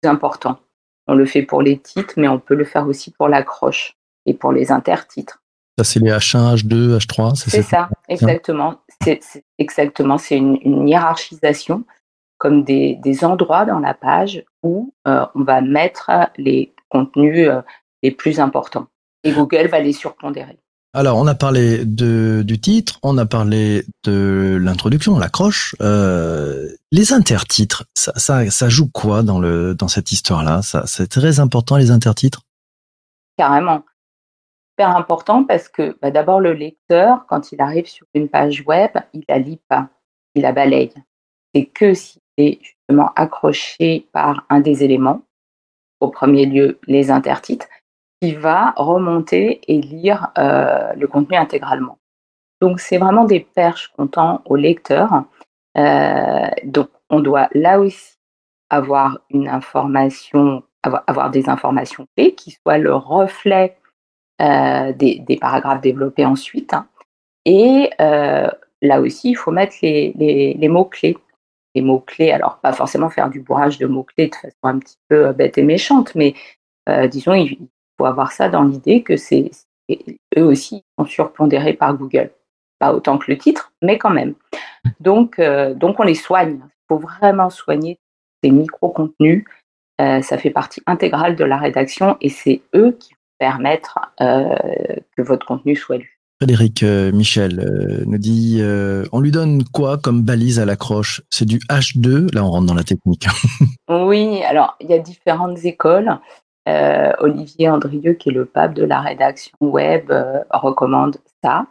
important. 0.03 0.59
On 1.07 1.15
le 1.15 1.25
fait 1.25 1.43
pour 1.43 1.61
les 1.61 1.77
titres, 1.77 2.13
mais 2.17 2.27
on 2.27 2.39
peut 2.39 2.55
le 2.55 2.63
faire 2.65 2.87
aussi 2.87 3.11
pour 3.11 3.27
l'accroche 3.27 3.97
et 4.25 4.33
pour 4.33 4.51
les 4.51 4.71
intertitres. 4.71 5.41
Ça, 5.77 5.83
c'est 5.83 5.99
les 5.99 6.11
H1, 6.11 6.57
H2, 6.57 6.97
H3 6.97 7.35
C'est 7.35 7.61
ça, 7.63 7.89
exactement. 8.07 8.81
C'est 9.01 9.19
exactement, 9.57 10.17
c'est 10.17 10.37
une, 10.37 10.87
hiérarchisation 10.87 11.85
comme 12.41 12.63
des, 12.63 13.23
endroits 13.23 13.65
dans 13.65 13.77
la 13.77 13.93
page 13.93 14.43
où 14.63 14.95
euh, 15.07 15.27
on 15.35 15.43
va 15.43 15.61
mettre 15.61 16.09
les 16.37 16.73
contenus 16.89 17.47
euh, 17.47 17.61
les 18.01 18.09
plus 18.09 18.39
importants. 18.39 18.87
Et 19.23 19.31
Google 19.31 19.67
va 19.67 19.79
les 19.79 19.93
surpondérer. 19.93 20.57
Alors, 20.95 21.19
on 21.19 21.27
a 21.27 21.35
parlé 21.35 21.85
de, 21.85 22.41
du 22.43 22.59
titre, 22.59 22.97
on 23.03 23.19
a 23.19 23.27
parlé 23.27 23.85
de 24.05 24.57
l'introduction, 24.59 25.19
l'accroche. 25.19 25.75
Euh, 25.81 26.67
les 26.91 27.13
intertitres, 27.13 27.85
ça, 27.93 28.11
ça, 28.15 28.49
ça, 28.49 28.69
joue 28.69 28.89
quoi 28.89 29.21
dans, 29.21 29.39
le, 29.39 29.75
dans 29.75 29.87
cette 29.87 30.11
histoire-là? 30.11 30.61
C'est 30.85 31.07
très 31.09 31.39
important, 31.39 31.77
les 31.77 31.91
intertitres? 31.91 32.41
Carrément. 33.37 33.83
Super 34.71 34.97
important 34.97 35.43
parce 35.43 35.69
que 35.69 35.95
bah, 36.01 36.09
d'abord, 36.09 36.39
le 36.39 36.53
lecteur, 36.53 37.23
quand 37.29 37.51
il 37.51 37.61
arrive 37.61 37.85
sur 37.85 38.07
une 38.15 38.29
page 38.29 38.63
web, 38.65 38.89
il 39.13 39.23
la 39.29 39.37
lit 39.37 39.61
pas, 39.69 39.89
il 40.33 40.41
la 40.41 40.53
balaye. 40.53 40.91
C'est 41.53 41.65
que 41.65 41.93
s'il 41.93 42.20
est 42.37 42.59
justement 42.61 43.11
accroché 43.15 44.07
par 44.11 44.45
un 44.49 44.59
des 44.59 44.83
éléments, 44.83 45.21
au 45.99 46.09
premier 46.09 46.45
lieu 46.45 46.79
les 46.87 47.11
intertitres, 47.11 47.67
qui 48.21 48.33
va 48.33 48.73
remonter 48.77 49.61
et 49.67 49.81
lire 49.81 50.31
euh, 50.37 50.93
le 50.93 51.07
contenu 51.07 51.35
intégralement. 51.35 51.97
Donc, 52.61 52.79
c'est 52.79 52.97
vraiment 52.97 53.25
des 53.25 53.39
perches 53.39 53.91
qu'on 53.95 54.07
tend 54.07 54.41
au 54.45 54.55
lecteur. 54.55 55.23
Euh, 55.77 56.47
donc, 56.63 56.89
on 57.09 57.19
doit 57.19 57.49
là 57.53 57.79
aussi 57.79 58.17
avoir 58.69 59.19
une 59.31 59.47
information, 59.47 60.63
avoir, 60.83 61.31
des 61.31 61.49
informations 61.49 62.05
clés 62.15 62.35
qui 62.35 62.51
soient 62.51 62.77
le 62.77 62.93
reflet 62.93 63.77
euh, 64.41 64.93
des, 64.93 65.37
paragraphes 65.41 65.81
développés 65.81 66.25
ensuite. 66.25 66.73
Hein. 66.73 66.87
Et 67.45 67.89
là 67.97 69.01
aussi, 69.01 69.31
il 69.31 69.35
faut 69.35 69.51
mettre 69.51 69.75
les, 69.81 70.67
mots-clés. 70.69 71.17
Les 71.75 71.81
mots-clés, 71.81 72.31
alors 72.31 72.57
pas 72.57 72.73
forcément 72.73 73.09
faire 73.09 73.29
du 73.29 73.39
bourrage 73.39 73.77
de 73.77 73.87
mots-clés 73.87 74.27
de 74.27 74.35
façon 74.35 74.55
un 74.63 74.79
petit 74.79 74.97
peu 75.07 75.31
bête 75.31 75.57
et 75.57 75.63
méchante, 75.63 76.13
mais 76.15 76.33
disons, 77.09 77.33
il, 77.33 77.57
avoir 78.05 78.31
ça 78.31 78.49
dans 78.49 78.63
l'idée 78.63 79.03
que 79.03 79.17
c'est 79.17 79.51
eux 80.37 80.43
aussi 80.43 80.83
sont 80.97 81.05
surpondérés 81.05 81.73
par 81.73 81.95
Google. 81.95 82.31
Pas 82.79 82.93
autant 82.93 83.17
que 83.17 83.29
le 83.29 83.37
titre, 83.37 83.73
mais 83.81 83.97
quand 83.97 84.09
même. 84.09 84.33
Donc, 84.99 85.37
euh, 85.39 85.73
donc 85.73 85.99
on 85.99 86.03
les 86.03 86.15
soigne. 86.15 86.59
Il 86.63 86.85
faut 86.87 86.97
vraiment 86.97 87.49
soigner 87.49 87.99
ces 88.43 88.51
micro-contenus. 88.51 89.45
Euh, 89.99 90.21
ça 90.21 90.37
fait 90.37 90.49
partie 90.49 90.81
intégrale 90.87 91.35
de 91.35 91.43
la 91.43 91.57
rédaction 91.57 92.17
et 92.21 92.29
c'est 92.29 92.61
eux 92.73 92.97
qui 92.99 93.13
permettent 93.37 93.89
euh, 94.21 94.55
que 95.15 95.21
votre 95.21 95.45
contenu 95.45 95.75
soit 95.75 95.97
lu. 95.97 96.20
Frédéric 96.41 96.83
Michel 96.83 98.03
nous 98.07 98.17
dit 98.17 98.61
on 99.11 99.19
lui 99.19 99.29
donne 99.29 99.63
quoi 99.63 99.97
comme 99.99 100.23
balise 100.23 100.59
à 100.59 100.65
l'accroche 100.65 101.21
C'est 101.29 101.45
du 101.45 101.59
H2, 101.69 102.33
là 102.33 102.43
on 102.43 102.49
rentre 102.49 102.65
dans 102.65 102.73
la 102.73 102.83
technique. 102.83 103.27
oui, 103.89 104.41
alors 104.43 104.75
il 104.79 104.89
y 104.89 104.93
a 104.93 104.99
différentes 104.99 105.63
écoles. 105.63 106.17
Euh, 106.69 107.11
Olivier 107.19 107.69
Andrieux, 107.69 108.13
qui 108.13 108.29
est 108.29 108.33
le 108.33 108.45
pape 108.45 108.73
de 108.73 108.83
la 108.83 109.01
rédaction 109.01 109.57
web, 109.61 110.11
euh, 110.11 110.43
recommande 110.51 111.17
ça. 111.43 111.65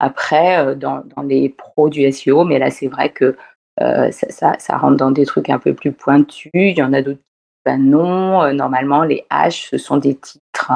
Après, 0.00 0.58
euh, 0.58 0.74
dans, 0.74 1.04
les 1.24 1.48
pros 1.48 1.88
du 1.88 2.10
SEO, 2.10 2.44
mais 2.44 2.58
là, 2.58 2.70
c'est 2.70 2.88
vrai 2.88 3.10
que 3.10 3.36
ça, 3.78 4.56
rentre 4.76 4.96
dans 4.96 5.12
des 5.12 5.26
trucs 5.26 5.48
un 5.48 5.58
peu 5.58 5.74
plus 5.74 5.92
pointus. 5.92 6.50
Il 6.54 6.76
y 6.76 6.82
en 6.82 6.92
a 6.92 7.02
d'autres 7.02 7.18
qui 7.18 7.24
ben 7.64 7.78
non. 7.78 8.52
normalement, 8.52 9.04
les 9.04 9.24
H, 9.30 9.68
ce 9.70 9.78
sont 9.78 9.96
des 9.96 10.16
titres. 10.16 10.72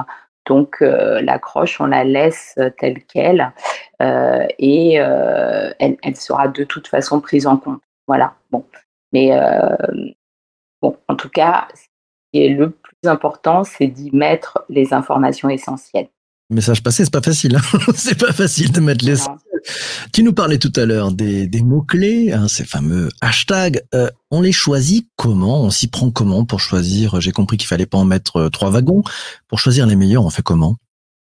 Donc, 0.46 0.78
l'accroche, 0.80 1.80
on 1.80 1.86
la 1.86 2.04
laisse 2.04 2.58
telle 2.78 3.02
qu'elle 3.04 3.52
et 4.00 4.94
elle, 4.94 5.96
elle, 6.02 6.16
sera 6.16 6.48
de 6.48 6.64
toute 6.64 6.88
façon 6.88 7.20
prise 7.20 7.46
en 7.46 7.56
compte. 7.56 7.80
Voilà. 8.06 8.34
Bon. 8.50 8.64
Mais 9.12 9.30
bon, 10.80 10.96
en 11.08 11.16
tout 11.16 11.30
cas, 11.30 11.66
ce 11.74 11.84
qui 12.32 12.44
est 12.44 12.48
le 12.50 12.76
important, 13.06 13.64
c'est 13.64 13.86
d'y 13.86 14.10
mettre 14.12 14.64
les 14.68 14.92
informations 14.92 15.48
essentielles. 15.48 16.08
Message 16.50 16.82
passé, 16.82 17.04
c'est 17.04 17.12
pas 17.12 17.22
facile. 17.22 17.56
Hein. 17.56 17.78
c'est 17.94 18.18
pas 18.18 18.32
facile 18.32 18.72
de 18.72 18.80
mettre 18.80 19.04
les. 19.04 19.16
Tu 20.12 20.22
nous 20.22 20.32
parlais 20.32 20.58
tout 20.58 20.72
à 20.76 20.84
l'heure 20.84 21.12
des, 21.12 21.48
mots-clés, 21.62 22.32
hein, 22.32 22.48
ces 22.48 22.64
fameux 22.64 23.08
hashtags. 23.20 23.82
Euh, 23.94 24.10
on 24.30 24.40
les 24.40 24.52
choisit 24.52 25.08
comment? 25.16 25.62
On 25.62 25.70
s'y 25.70 25.88
prend 25.88 26.10
comment 26.10 26.44
pour 26.44 26.60
choisir? 26.60 27.20
J'ai 27.20 27.32
compris 27.32 27.56
qu'il 27.56 27.66
fallait 27.66 27.86
pas 27.86 27.98
en 27.98 28.04
mettre 28.04 28.36
euh, 28.36 28.48
trois 28.48 28.70
wagons. 28.70 29.02
Pour 29.48 29.58
choisir 29.58 29.86
les 29.86 29.96
meilleurs, 29.96 30.24
on 30.24 30.30
fait 30.30 30.42
comment? 30.42 30.76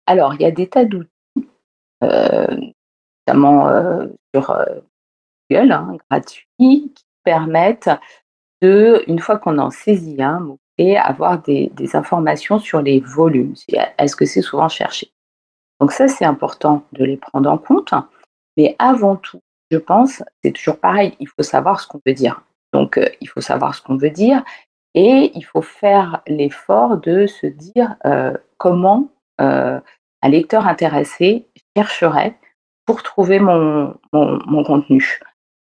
Alors, 0.05 0.33
il 0.33 0.41
y 0.41 0.45
a 0.45 0.51
des 0.51 0.67
tas 0.67 0.85
d'outils, 0.85 1.09
euh, 2.03 2.47
notamment 3.27 3.69
sur 4.35 4.53
Google, 5.49 5.71
hein, 5.71 5.97
gratuits, 6.09 6.47
qui 6.59 7.05
permettent 7.23 7.89
de, 8.61 9.03
une 9.07 9.19
fois 9.19 9.37
qu'on 9.37 9.57
en 9.57 9.69
saisit 9.69 10.21
un 10.21 10.39
mot 10.39 10.59
et 10.77 10.97
avoir 10.97 11.41
des, 11.41 11.71
informations 11.93 12.59
sur 12.59 12.81
les 12.81 12.99
volumes. 12.99 13.53
Est-ce 13.97 14.15
que 14.15 14.25
c'est 14.25 14.41
souvent 14.41 14.69
cherché? 14.69 15.11
Donc 15.79 15.91
ça, 15.91 16.07
c'est 16.07 16.25
important 16.25 16.83
de 16.93 17.03
les 17.03 17.17
prendre 17.17 17.49
en 17.49 17.57
compte. 17.57 17.93
Mais 18.57 18.75
avant 18.79 19.15
tout, 19.15 19.41
je 19.71 19.77
pense, 19.77 20.23
c'est 20.43 20.51
toujours 20.51 20.79
pareil, 20.79 21.15
il 21.19 21.27
faut 21.27 21.43
savoir 21.43 21.79
ce 21.79 21.87
qu'on 21.87 22.01
veut 22.05 22.13
dire. 22.13 22.43
Donc, 22.73 22.97
euh, 22.97 23.07
il 23.21 23.27
faut 23.27 23.41
savoir 23.41 23.75
ce 23.75 23.81
qu'on 23.81 23.97
veut 23.97 24.09
dire 24.09 24.43
et 24.95 25.31
il 25.33 25.43
faut 25.43 25.61
faire 25.61 26.21
l'effort 26.27 26.97
de 26.97 27.25
se 27.25 27.47
dire 27.47 27.95
euh, 28.05 28.33
comment 28.57 29.09
euh, 29.41 29.79
un 30.21 30.29
lecteur 30.29 30.67
intéressé 30.67 31.47
chercherait 31.75 32.37
pour 32.85 33.01
trouver 33.01 33.39
mon, 33.39 33.95
mon 34.11 34.63
contenu. 34.63 35.19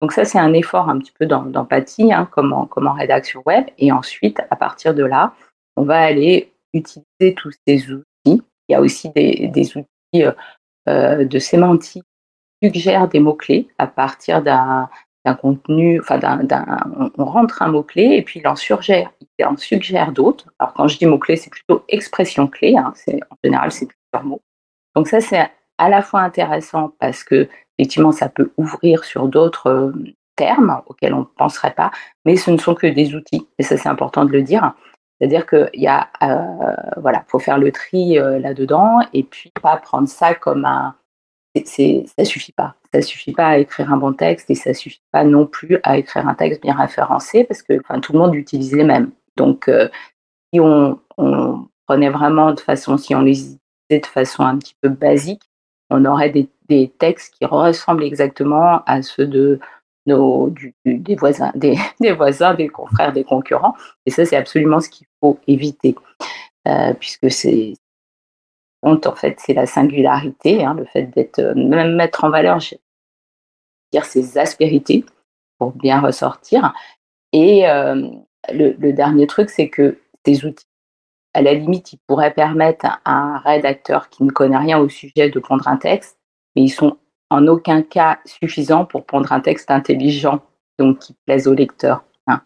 Donc 0.02 0.12
ça, 0.12 0.24
c'est 0.24 0.38
un 0.38 0.52
effort 0.52 0.88
un 0.88 0.98
petit 0.98 1.12
peu 1.18 1.26
d'empathie, 1.26 2.12
hein, 2.12 2.28
comme, 2.30 2.52
en, 2.52 2.92
rédaction 2.92 3.42
web. 3.46 3.66
Et 3.78 3.92
ensuite, 3.92 4.40
à 4.50 4.56
partir 4.56 4.94
de 4.94 5.04
là, 5.04 5.34
on 5.76 5.82
va 5.82 6.00
aller 6.00 6.52
utiliser 6.74 7.34
tous 7.34 7.52
ces 7.66 7.90
outils. 7.90 8.04
Il 8.24 8.72
y 8.72 8.74
a 8.74 8.80
aussi 8.80 9.10
des, 9.10 9.50
outils 9.76 10.24
euh, 10.24 10.32
euh, 10.88 11.24
de 11.24 11.38
sémantique 11.38 12.04
qui 12.62 12.68
suggèrent 12.68 13.08
des 13.08 13.20
mots-clés 13.20 13.68
à 13.78 13.86
partir 13.86 14.42
d'un 14.42 14.88
contenu, 15.40 16.00
enfin 16.00 16.20
on, 17.18 17.24
rentre 17.24 17.62
un 17.62 17.68
mot-clé 17.68 18.16
et 18.16 18.22
puis 18.22 18.40
il 18.40 18.48
en 18.48 18.56
suggère, 18.56 19.10
il 19.38 19.46
en 19.46 19.56
suggère 19.56 20.12
d'autres. 20.12 20.52
Alors 20.58 20.72
quand 20.74 20.88
je 20.88 20.98
dis 20.98 21.06
mot-clé, 21.06 21.36
c'est 21.36 21.50
plutôt 21.50 21.84
expression 21.88 22.46
clé, 22.46 22.76
hein, 22.76 22.92
en 23.08 23.36
général 23.42 23.72
c'est 23.72 23.86
plusieurs 23.86 24.24
mots. 24.24 24.42
Donc 24.94 25.08
ça 25.08 25.20
c'est 25.20 25.50
à 25.78 25.88
la 25.88 26.02
fois 26.02 26.20
intéressant 26.20 26.92
parce 26.98 27.24
que 27.24 27.48
effectivement, 27.78 28.12
ça 28.12 28.28
peut 28.28 28.52
ouvrir 28.56 29.04
sur 29.04 29.28
d'autres 29.28 29.68
euh, 29.68 29.92
termes 30.36 30.82
auxquels 30.86 31.14
on 31.14 31.20
ne 31.20 31.24
penserait 31.24 31.74
pas, 31.74 31.90
mais 32.24 32.36
ce 32.36 32.50
ne 32.50 32.58
sont 32.58 32.74
que 32.74 32.86
des 32.86 33.14
outils. 33.14 33.46
Et 33.58 33.62
ça, 33.62 33.76
c'est 33.76 33.88
important 33.88 34.24
de 34.24 34.32
le 34.32 34.42
dire. 34.42 34.74
C'est-à-dire 35.18 35.46
qu'il 35.46 35.70
y 35.74 35.88
a, 35.88 36.08
euh, 36.22 36.74
voilà, 36.98 37.24
faut 37.28 37.38
faire 37.38 37.58
le 37.58 37.72
tri 37.72 38.18
euh, 38.18 38.38
là-dedans 38.38 39.00
et 39.14 39.22
puis 39.22 39.50
pas 39.62 39.76
prendre 39.76 40.08
ça 40.08 40.34
comme 40.34 40.64
un. 40.64 40.94
C'est, 41.64 42.04
ça 42.18 42.24
suffit 42.24 42.52
pas. 42.52 42.74
Ça 42.92 43.02
suffit 43.02 43.32
pas 43.32 43.46
à 43.48 43.58
écrire 43.58 43.92
un 43.92 43.96
bon 43.96 44.12
texte 44.12 44.50
et 44.50 44.54
ça 44.54 44.74
suffit 44.74 45.02
pas 45.12 45.24
non 45.24 45.46
plus 45.46 45.78
à 45.82 45.98
écrire 45.98 46.28
un 46.28 46.34
texte 46.34 46.62
bien 46.62 46.74
référencé 46.74 47.44
parce 47.44 47.62
que 47.62 47.74
tout 48.00 48.12
le 48.12 48.18
monde 48.18 48.34
utilise 48.34 48.74
les 48.74 48.84
mêmes. 48.84 49.10
Donc, 49.36 49.70
si 50.52 50.60
on, 50.60 50.98
prenait 51.86 52.10
vraiment 52.10 52.52
de 52.52 52.60
façon, 52.60 52.98
si 52.98 53.14
on 53.14 53.20
les 53.20 53.38
utilisait 53.38 54.00
de 54.00 54.06
façon 54.06 54.42
un 54.42 54.58
petit 54.58 54.74
peu 54.80 54.88
basique, 54.88 55.42
on 55.90 56.04
aurait 56.04 56.30
des 56.30 56.48
des 56.68 56.92
textes 56.98 57.34
qui 57.34 57.44
ressemblent 57.44 58.04
exactement 58.04 58.82
à 58.86 59.02
ceux 59.02 59.26
de 59.26 59.60
nos, 60.06 60.52
des, 60.84 61.16
voisins, 61.16 61.52
des, 62.00 62.12
voisins, 62.12 62.54
des 62.54 62.68
confrères, 62.68 63.12
des 63.12 63.24
concurrents. 63.24 63.74
Et 64.04 64.10
ça, 64.10 64.24
c'est 64.24 64.36
absolument 64.36 64.80
ce 64.80 64.88
qu'il 64.88 65.06
faut 65.20 65.38
éviter, 65.46 65.96
euh, 66.68 66.92
puisque 66.94 67.30
c'est 67.30 67.74
en 68.86 69.14
fait, 69.14 69.38
c'est 69.38 69.54
la 69.54 69.66
singularité, 69.66 70.64
hein, 70.64 70.74
le 70.74 70.84
fait 70.84 71.04
d'être 71.04 71.40
euh, 71.40 71.54
même 71.54 71.96
mettre 71.96 72.24
en 72.24 72.30
valeur, 72.30 72.58
dire 73.92 74.04
ses 74.04 74.38
aspérités 74.38 75.04
pour 75.58 75.72
bien 75.72 76.00
ressortir. 76.00 76.72
Et 77.32 77.68
euh, 77.68 78.08
le, 78.52 78.92
dernier 78.92 79.26
truc, 79.26 79.50
c'est 79.50 79.68
que 79.68 79.98
ces 80.24 80.44
outils, 80.44 80.66
à 81.34 81.42
la 81.42 81.54
limite, 81.54 81.92
ils 81.92 81.98
pourraient 82.06 82.32
permettre 82.32 82.86
à 82.86 83.00
un 83.12 83.38
rédacteur 83.38 84.08
qui 84.08 84.24
ne 84.24 84.30
connaît 84.30 84.56
rien 84.56 84.78
au 84.78 84.88
sujet 84.88 85.30
de 85.30 85.38
prendre 85.38 85.68
un 85.68 85.76
texte 85.76 86.18
mais 86.56 86.62
ils 86.62 86.70
sont 86.70 86.96
en 87.30 87.46
aucun 87.46 87.82
cas 87.82 88.18
suffisants 88.24 88.86
pour 88.86 89.04
prendre 89.04 89.30
un 89.32 89.40
texte 89.40 89.70
intelligent, 89.70 90.40
donc 90.78 90.98
qui 90.98 91.14
plaise 91.26 91.46
au 91.46 91.54
lecteur. 91.54 92.02
Hein. 92.26 92.40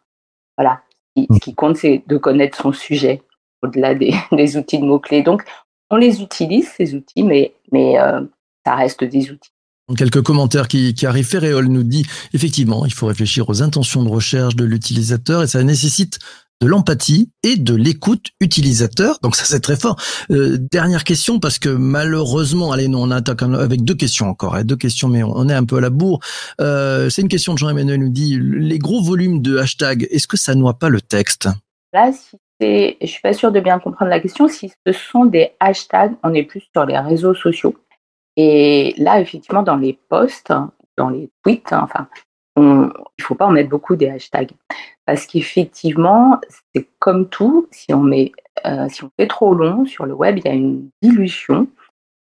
Voilà. 0.58 0.82
Ce 1.16 1.38
qui 1.38 1.54
compte, 1.54 1.76
c'est 1.76 2.02
de 2.06 2.16
connaître 2.16 2.60
son 2.60 2.72
sujet, 2.72 3.22
au-delà 3.62 3.94
des, 3.94 4.12
outils 4.56 4.78
de 4.78 4.84
mots-clés. 4.84 5.22
Donc, 5.22 5.44
on 5.90 5.96
les 5.96 6.22
utilise, 6.22 6.68
ces 6.76 6.94
outils, 6.94 7.22
mais, 7.22 7.54
mais 7.72 7.98
euh, 7.98 8.20
ça 8.64 8.76
reste 8.76 9.04
des 9.04 9.30
outils. 9.30 9.50
Quelques 9.96 10.22
commentaires 10.22 10.68
qui, 10.68 10.94
qui 10.94 11.04
arrivent. 11.04 11.26
Ferréol 11.26 11.66
nous 11.66 11.82
dit 11.82 12.06
effectivement, 12.32 12.86
il 12.86 12.94
faut 12.94 13.06
réfléchir 13.06 13.48
aux 13.48 13.60
intentions 13.60 14.04
de 14.04 14.08
recherche 14.08 14.54
de 14.54 14.64
l'utilisateur 14.64 15.42
et 15.42 15.48
ça 15.48 15.64
nécessite 15.64 16.20
de 16.60 16.68
l'empathie 16.68 17.30
et 17.42 17.56
de 17.56 17.74
l'écoute 17.74 18.28
utilisateur. 18.40 19.18
Donc 19.22 19.34
ça 19.34 19.44
c'est 19.44 19.60
très 19.60 19.76
fort. 19.76 19.96
Euh, 20.30 20.58
dernière 20.58 21.02
question 21.02 21.40
parce 21.40 21.58
que 21.58 21.70
malheureusement, 21.70 22.70
allez, 22.70 22.86
nous 22.86 22.98
on 22.98 23.10
attaque 23.10 23.42
avec 23.42 23.82
deux 23.82 23.94
questions 23.94 24.28
encore, 24.28 24.54
hein, 24.54 24.62
deux 24.62 24.76
questions, 24.76 25.08
mais 25.08 25.24
on 25.24 25.48
est 25.48 25.54
un 25.54 25.64
peu 25.64 25.78
à 25.78 25.80
la 25.80 25.90
bourre. 25.90 26.20
Euh, 26.60 27.10
c'est 27.10 27.22
une 27.22 27.28
question 27.28 27.54
de 27.54 27.58
Jean-Emmanuel 27.58 27.98
nous 27.98 28.10
dit 28.10 28.38
les 28.40 28.78
gros 28.78 29.02
volumes 29.02 29.42
de 29.42 29.56
hashtags, 29.56 30.06
est-ce 30.10 30.28
que 30.28 30.36
ça 30.36 30.54
noie 30.54 30.78
pas 30.78 30.88
le 30.88 31.00
texte? 31.00 31.48
Là, 31.92 32.12
si 32.12 32.36
c'est, 32.60 32.96
je 33.00 33.06
suis 33.06 33.22
pas 33.22 33.32
sûre 33.32 33.52
de 33.52 33.60
bien 33.60 33.78
comprendre 33.78 34.10
la 34.10 34.20
question. 34.20 34.48
Si 34.48 34.72
ce 34.86 34.92
sont 34.92 35.24
des 35.24 35.52
hashtags, 35.60 36.14
on 36.22 36.34
est 36.34 36.42
plus 36.42 36.68
sur 36.72 36.84
les 36.84 36.98
réseaux 36.98 37.34
sociaux. 37.34 37.74
Et 38.36 38.94
là, 38.98 39.20
effectivement, 39.20 39.62
dans 39.62 39.76
les 39.76 39.98
posts, 40.08 40.52
dans 40.96 41.08
les 41.08 41.30
tweets, 41.42 41.72
enfin, 41.72 42.08
il 42.56 42.90
il 43.18 43.24
faut 43.24 43.34
pas 43.34 43.46
en 43.46 43.50
mettre 43.50 43.68
beaucoup 43.68 43.96
des 43.96 44.08
hashtags. 44.08 44.52
Parce 45.06 45.26
qu'effectivement, 45.26 46.40
c'est 46.74 46.86
comme 46.98 47.28
tout, 47.28 47.68
si 47.70 47.92
on, 47.92 48.00
met, 48.00 48.32
euh, 48.66 48.88
si 48.88 49.04
on 49.04 49.10
fait 49.18 49.26
trop 49.26 49.54
long 49.54 49.84
sur 49.86 50.06
le 50.06 50.14
web, 50.14 50.38
il 50.38 50.44
y 50.44 50.48
a 50.48 50.54
une 50.54 50.88
dilution. 51.02 51.68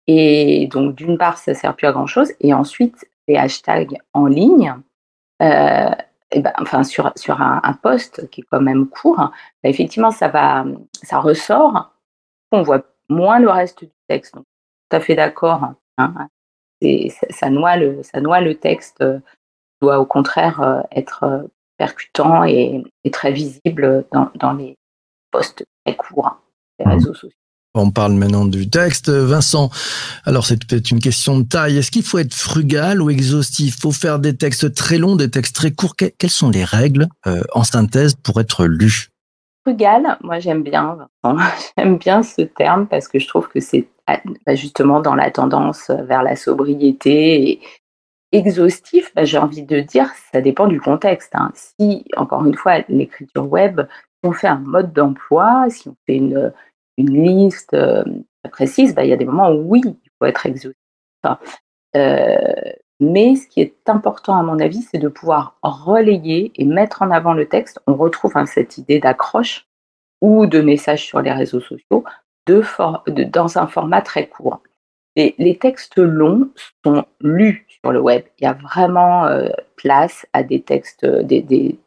Et 0.06 0.68
donc, 0.68 0.94
d'une 0.94 1.18
part, 1.18 1.38
ça 1.38 1.52
ne 1.52 1.56
sert 1.56 1.75
plus 1.76 1.87
à 1.87 1.92
grand-chose. 1.92 2.32
Et 2.40 2.54
ensuite, 2.54 3.06
les 3.28 3.37
hashtags 3.37 3.96
en 4.12 4.26
ligne, 4.26 4.75
euh, 5.42 5.90
et 6.32 6.40
ben, 6.40 6.52
enfin, 6.58 6.84
sur, 6.84 7.12
sur 7.16 7.40
un, 7.40 7.72
post 7.82 8.28
qui 8.30 8.42
est 8.42 8.46
quand 8.50 8.60
même 8.60 8.88
court, 8.88 9.32
ben, 9.62 9.70
effectivement, 9.70 10.10
ça, 10.10 10.28
va, 10.28 10.64
ça 11.02 11.18
ressort. 11.18 11.92
On 12.52 12.62
voit 12.62 12.84
moins 13.08 13.40
le 13.40 13.50
reste 13.50 13.84
du 13.84 13.90
texte. 14.08 14.34
Donc, 14.34 14.44
tout 14.88 14.96
à 14.96 15.00
fait 15.00 15.16
d'accord. 15.16 15.72
Hein, 15.99 16.28
ça, 17.30 17.50
noie 17.50 17.76
le, 17.76 18.02
ça 18.02 18.20
noie 18.20 18.40
le 18.40 18.54
texte 18.54 19.04
doit 19.80 19.99
au 19.99 20.06
contraire 20.06 20.60
euh, 20.60 20.80
être 20.92 21.25
euh, 21.25 21.42
percutant 21.78 22.44
et, 22.44 22.82
très 23.12 23.32
visible 23.32 24.04
dans, 24.12 24.52
les 24.52 24.76
posts 25.30 25.64
très 25.84 25.96
courts 25.96 26.40
des 26.78 26.84
mmh. 26.84 26.88
réseaux 26.90 27.14
sociaux. 27.14 27.39
On 27.75 27.93
parle 27.93 28.15
maintenant 28.15 28.47
du 28.47 28.69
texte. 28.69 29.11
Vincent, 29.11 29.71
alors 30.25 30.45
c'est 30.45 30.59
peut-être 30.65 30.91
une 30.91 30.99
question 30.99 31.39
de 31.39 31.45
taille. 31.45 31.79
Est-ce 31.79 31.93
qu'il 31.93 32.03
faut 32.03 32.19
être 32.19 32.35
frugal 32.35 33.00
ou 33.00 33.11
exhaustif? 33.11 33.77
Il 33.77 33.81
faut 33.81 33.93
faire 33.93 34.19
des 34.19 34.37
textes 34.37 34.75
très 34.75 34.99
longs, 34.99 35.15
des 35.15 35.31
textes 35.31 35.55
très 35.55 35.71
courts. 35.71 35.95
quelles 35.95 36.31
sont 36.31 36.50
les 36.50 36.65
règles 36.65 37.07
euh, 37.29 37.43
en 37.53 37.62
synthèse 37.62 38.17
pour 38.17 38.41
être 38.41 38.67
lu? 38.67 39.11
Frugal, 39.65 40.19
moi 40.23 40.41
j'aime 40.41 40.65
bien. 40.65 40.99
j'aime 41.79 41.99
bien 41.99 42.25
ce 42.25 42.43
terme 42.43 42.89
parce 42.89 43.07
que 43.07 43.21
je 43.21 43.29
trouve 43.29 43.47
que 43.49 43.61
c'est 43.61 43.87
ah, 44.09 44.21
bah, 44.45 44.57
justement 44.57 45.00
dans 45.00 45.15
la 45.15 45.31
tendance 45.31 45.91
vers 45.91 46.25
la 46.25 46.35
sobriété 46.35 47.61
exhaustif, 48.33 49.12
bah, 49.15 49.25
j'ai 49.25 49.39
envie 49.39 49.62
de 49.62 49.79
dire, 49.81 50.11
ça 50.33 50.41
dépend 50.41 50.67
du 50.67 50.81
contexte. 50.81 51.35
Hein. 51.35 51.53
Si, 51.55 52.05
encore 52.17 52.45
une 52.45 52.57
fois, 52.57 52.81
l'écriture 52.89 53.49
web, 53.49 53.83
on 54.25 54.33
fait 54.33 54.49
un 54.49 54.59
mode 54.59 54.93
d'emploi, 54.93 55.67
si 55.71 55.89
on 55.89 55.97
fait 56.07 56.17
une, 56.17 56.53
une 57.00 57.23
liste 57.23 57.75
euh, 57.75 58.04
précise, 58.50 58.95
bah, 58.95 59.04
il 59.04 59.11
y 59.11 59.12
a 59.12 59.16
des 59.16 59.25
moments 59.25 59.50
où 59.50 59.62
oui, 59.71 59.80
il 59.85 60.11
faut 60.19 60.26
être 60.26 60.47
exhaustif. 60.47 60.76
Euh, 61.97 62.37
mais 63.00 63.35
ce 63.35 63.49
qui 63.49 63.61
est 63.61 63.88
important, 63.88 64.37
à 64.37 64.42
mon 64.42 64.59
avis, 64.59 64.83
c'est 64.83 64.99
de 64.99 65.09
pouvoir 65.09 65.57
relayer 65.62 66.52
et 66.54 66.64
mettre 66.64 67.02
en 67.02 67.11
avant 67.11 67.33
le 67.33 67.49
texte. 67.49 67.80
On 67.87 67.95
retrouve 67.95 68.37
hein, 68.37 68.47
cette 68.47 68.78
idée 68.78 69.00
d'accroche 69.00 69.66
ou 70.21 70.47
de 70.47 70.61
message 70.61 71.07
sur 71.07 71.21
les 71.23 71.33
réseaux 71.33 71.61
sociaux 71.61 72.04
dans 72.47 73.59
un 73.59 73.66
format 73.66 74.02
très 74.02 74.26
court. 74.28 74.61
Les 75.16 75.59
textes 75.61 75.99
longs 75.99 76.50
sont 76.85 77.04
lus 77.21 77.66
sur 77.69 77.92
le 77.92 78.00
web. 78.00 78.25
Il 78.38 78.45
y 78.45 78.47
a 78.47 78.54
vraiment 78.54 79.26
euh, 79.26 79.49
place 79.76 80.26
à 80.33 80.42
des 80.42 80.62
textes, 80.62 81.04
des, 81.04 81.78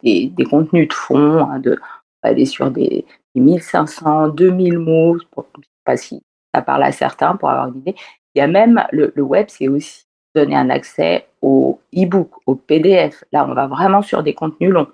contenus 0.50 0.88
de 0.88 0.92
fond, 0.92 1.38
hein, 1.40 1.58
de, 1.58 1.78
aller 2.28 2.46
sur 2.46 2.70
des, 2.70 3.04
1500, 3.34 4.28
2000 4.28 4.78
mots, 4.78 5.18
je 5.18 5.24
ne 5.24 5.42
sais 5.42 5.68
pas 5.84 5.96
si 5.96 6.22
ça 6.54 6.62
parle 6.62 6.84
à 6.84 6.92
certains 6.92 7.36
pour 7.36 7.50
avoir 7.50 7.68
une 7.68 7.78
idée. 7.78 7.94
Il 8.34 8.38
y 8.38 8.42
a 8.42 8.46
même 8.46 8.84
le, 8.92 9.12
le 9.14 9.22
web, 9.22 9.46
c'est 9.48 9.68
aussi 9.68 10.04
donner 10.34 10.56
un 10.56 10.70
accès 10.70 11.26
au 11.42 11.80
e-book, 11.94 12.30
au 12.46 12.54
PDF. 12.54 13.24
Là, 13.32 13.46
on 13.48 13.54
va 13.54 13.66
vraiment 13.66 14.02
sur 14.02 14.22
des 14.22 14.34
contenus 14.34 14.70
longs. 14.70 14.88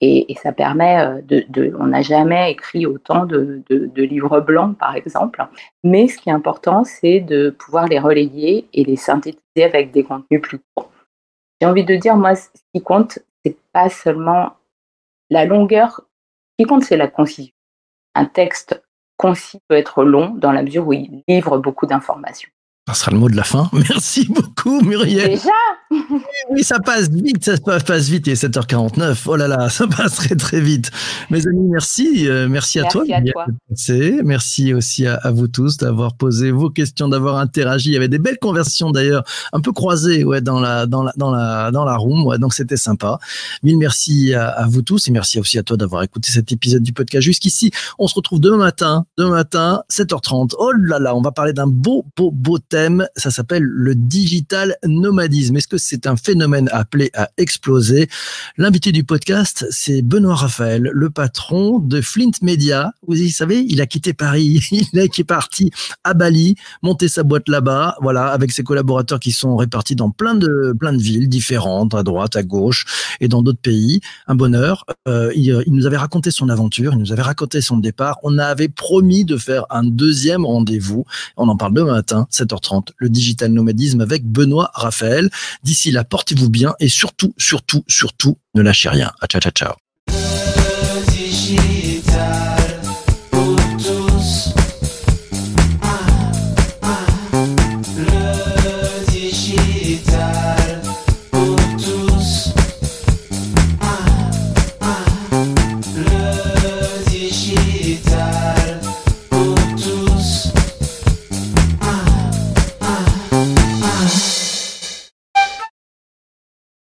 Et, 0.00 0.34
ça 0.42 0.52
permet 0.52 0.98
euh, 0.98 1.20
de, 1.22 1.74
on 1.78 1.86
n'a 1.86 2.02
jamais 2.02 2.50
écrit 2.50 2.86
autant 2.86 3.24
de, 3.24 3.62
livres 3.96 4.40
blancs, 4.40 4.76
par 4.76 4.96
exemple. 4.96 5.46
Mais 5.84 6.08
ce 6.08 6.18
qui 6.18 6.28
est 6.28 6.32
important, 6.32 6.84
c'est 6.84 7.20
de 7.20 7.50
pouvoir 7.50 7.86
les 7.86 7.98
relayer 7.98 8.66
et 8.74 8.84
les 8.84 8.96
synthétiser 8.96 9.64
avec 9.64 9.92
des 9.92 10.02
contenus 10.02 10.42
plus 10.42 10.58
courts. 10.74 10.90
J'ai 11.60 11.68
envie 11.68 11.84
de 11.84 11.94
dire, 11.94 12.16
moi, 12.16 12.34
ce 12.34 12.48
qui 12.74 12.82
compte, 12.82 13.20
c'est 13.44 13.56
pas 13.72 13.88
seulement 13.88 14.54
la 15.30 15.44
longueur. 15.44 16.02
Qui 16.58 16.66
compte, 16.66 16.84
c'est 16.84 16.96
la 16.96 17.08
concision. 17.08 17.52
Un 18.14 18.26
texte 18.26 18.82
concis 19.16 19.60
peut 19.68 19.76
être 19.76 20.04
long 20.04 20.30
dans 20.30 20.52
la 20.52 20.62
mesure 20.62 20.86
où 20.86 20.92
il 20.92 21.22
livre 21.28 21.58
beaucoup 21.58 21.86
d'informations. 21.86 22.50
Ça 22.88 22.94
sera 22.94 23.12
le 23.12 23.18
mot 23.18 23.28
de 23.28 23.36
la 23.36 23.44
fin. 23.44 23.70
Merci 23.90 24.26
beaucoup, 24.26 24.80
Muriel. 24.80 25.30
Déjà 25.30 25.50
Oui, 26.50 26.64
ça 26.64 26.80
passe 26.80 27.08
vite, 27.10 27.44
ça 27.44 27.56
passe 27.78 28.08
vite. 28.08 28.26
Il 28.26 28.32
est 28.32 28.44
7h49. 28.44 29.22
Oh 29.26 29.36
là 29.36 29.46
là, 29.46 29.68
ça 29.70 29.86
passe 29.86 30.16
très 30.16 30.34
très 30.34 30.60
vite. 30.60 30.90
Mes 31.30 31.46
amis, 31.46 31.68
merci. 31.68 32.28
Euh, 32.28 32.48
merci 32.48 32.80
à 32.80 32.84
toi. 32.84 33.04
Merci 33.06 33.30
à 33.30 33.32
toi. 33.32 34.22
Merci 34.24 34.74
aussi 34.74 35.06
à, 35.06 35.30
vous 35.30 35.46
tous 35.46 35.76
d'avoir 35.76 36.16
posé 36.16 36.50
vos 36.50 36.70
questions, 36.70 37.08
d'avoir 37.08 37.36
interagi. 37.36 37.90
Il 37.90 37.92
y 37.92 37.96
avait 37.96 38.08
des 38.08 38.18
belles 38.18 38.40
conversations 38.40 38.90
d'ailleurs, 38.90 39.22
un 39.52 39.60
peu 39.60 39.70
croisées 39.70 40.24
ouais, 40.24 40.40
dans, 40.40 40.58
la, 40.58 40.86
dans, 40.86 41.04
la, 41.04 41.12
dans, 41.16 41.30
la, 41.30 41.70
dans 41.70 41.84
la 41.84 41.96
room. 41.96 42.26
Ouais, 42.26 42.38
donc 42.38 42.52
c'était 42.52 42.76
sympa. 42.76 43.20
Mille 43.62 43.78
merci 43.78 44.34
à, 44.34 44.48
à, 44.48 44.66
vous 44.66 44.82
tous 44.82 45.06
et 45.06 45.12
merci 45.12 45.38
aussi 45.38 45.56
à 45.56 45.62
toi 45.62 45.76
d'avoir 45.76 46.02
écouté 46.02 46.32
cet 46.32 46.50
épisode 46.50 46.82
du 46.82 46.92
podcast 46.92 47.24
jusqu'ici. 47.24 47.70
On 48.00 48.08
se 48.08 48.14
retrouve 48.16 48.40
demain 48.40 48.56
matin, 48.56 49.06
demain 49.16 49.30
matin, 49.30 49.84
7h30. 49.88 50.54
Oh 50.58 50.72
là 50.72 50.98
là, 50.98 51.14
on 51.14 51.22
va 51.22 51.30
parler 51.30 51.52
d'un 51.52 51.68
beau, 51.68 52.04
beau, 52.16 52.32
beau 52.32 52.58
ça 53.16 53.30
s'appelle 53.30 53.62
le 53.62 53.94
digital 53.94 54.76
nomadisme. 54.86 55.56
Est-ce 55.56 55.68
que 55.68 55.78
c'est 55.78 56.06
un 56.06 56.16
phénomène 56.16 56.68
appelé 56.72 57.10
à 57.14 57.30
exploser? 57.36 58.08
L'invité 58.56 58.92
du 58.92 59.04
podcast, 59.04 59.66
c'est 59.70 60.02
Benoît 60.02 60.34
Raphaël, 60.34 60.90
le 60.92 61.10
patron 61.10 61.78
de 61.78 62.00
Flint 62.00 62.30
Media. 62.42 62.92
Vous 63.06 63.16
savez, 63.28 63.64
il 63.68 63.80
a 63.80 63.86
quitté 63.86 64.12
Paris, 64.12 64.60
il 64.72 64.98
est 64.98 65.24
parti 65.24 65.70
à 66.04 66.14
Bali, 66.14 66.56
monter 66.82 67.08
sa 67.08 67.22
boîte 67.22 67.48
là-bas, 67.48 67.96
voilà, 68.00 68.28
avec 68.28 68.52
ses 68.52 68.62
collaborateurs 68.62 69.20
qui 69.20 69.32
sont 69.32 69.56
répartis 69.56 69.96
dans 69.96 70.10
plein 70.10 70.34
de 70.34 70.74
plein 70.78 70.92
de 70.92 71.02
villes 71.02 71.28
différentes, 71.28 71.94
à 71.94 72.02
droite, 72.02 72.36
à 72.36 72.42
gauche 72.42 72.84
et 73.20 73.28
dans 73.28 73.42
d'autres 73.42 73.60
pays. 73.60 74.00
Un 74.26 74.34
bonheur. 74.34 74.84
Euh, 75.08 75.30
il, 75.34 75.62
il 75.66 75.72
nous 75.72 75.86
avait 75.86 75.96
raconté 75.96 76.30
son 76.30 76.48
aventure, 76.48 76.94
il 76.94 76.98
nous 76.98 77.12
avait 77.12 77.22
raconté 77.22 77.60
son 77.60 77.76
départ. 77.76 78.18
On 78.22 78.38
avait 78.38 78.68
promis 78.68 79.24
de 79.24 79.36
faire 79.36 79.66
un 79.70 79.84
deuxième 79.84 80.44
rendez-vous. 80.44 81.04
On 81.36 81.48
en 81.48 81.56
parle 81.56 81.74
demain 81.74 81.92
matin, 81.92 82.26
7h 82.62 82.88
le 82.96 83.08
digital 83.08 83.52
nomadisme 83.52 84.00
avec 84.00 84.24
Benoît 84.24 84.70
Raphaël. 84.74 85.30
D'ici 85.62 85.90
là, 85.90 86.04
portez-vous 86.04 86.48
bien 86.48 86.74
et 86.80 86.88
surtout, 86.88 87.34
surtout, 87.36 87.84
surtout, 87.88 88.38
ne 88.54 88.62
lâchez 88.62 88.88
rien. 88.88 89.12
À 89.20 89.26
ciao, 89.26 89.40
ciao, 89.40 89.52
ciao. 89.52 89.74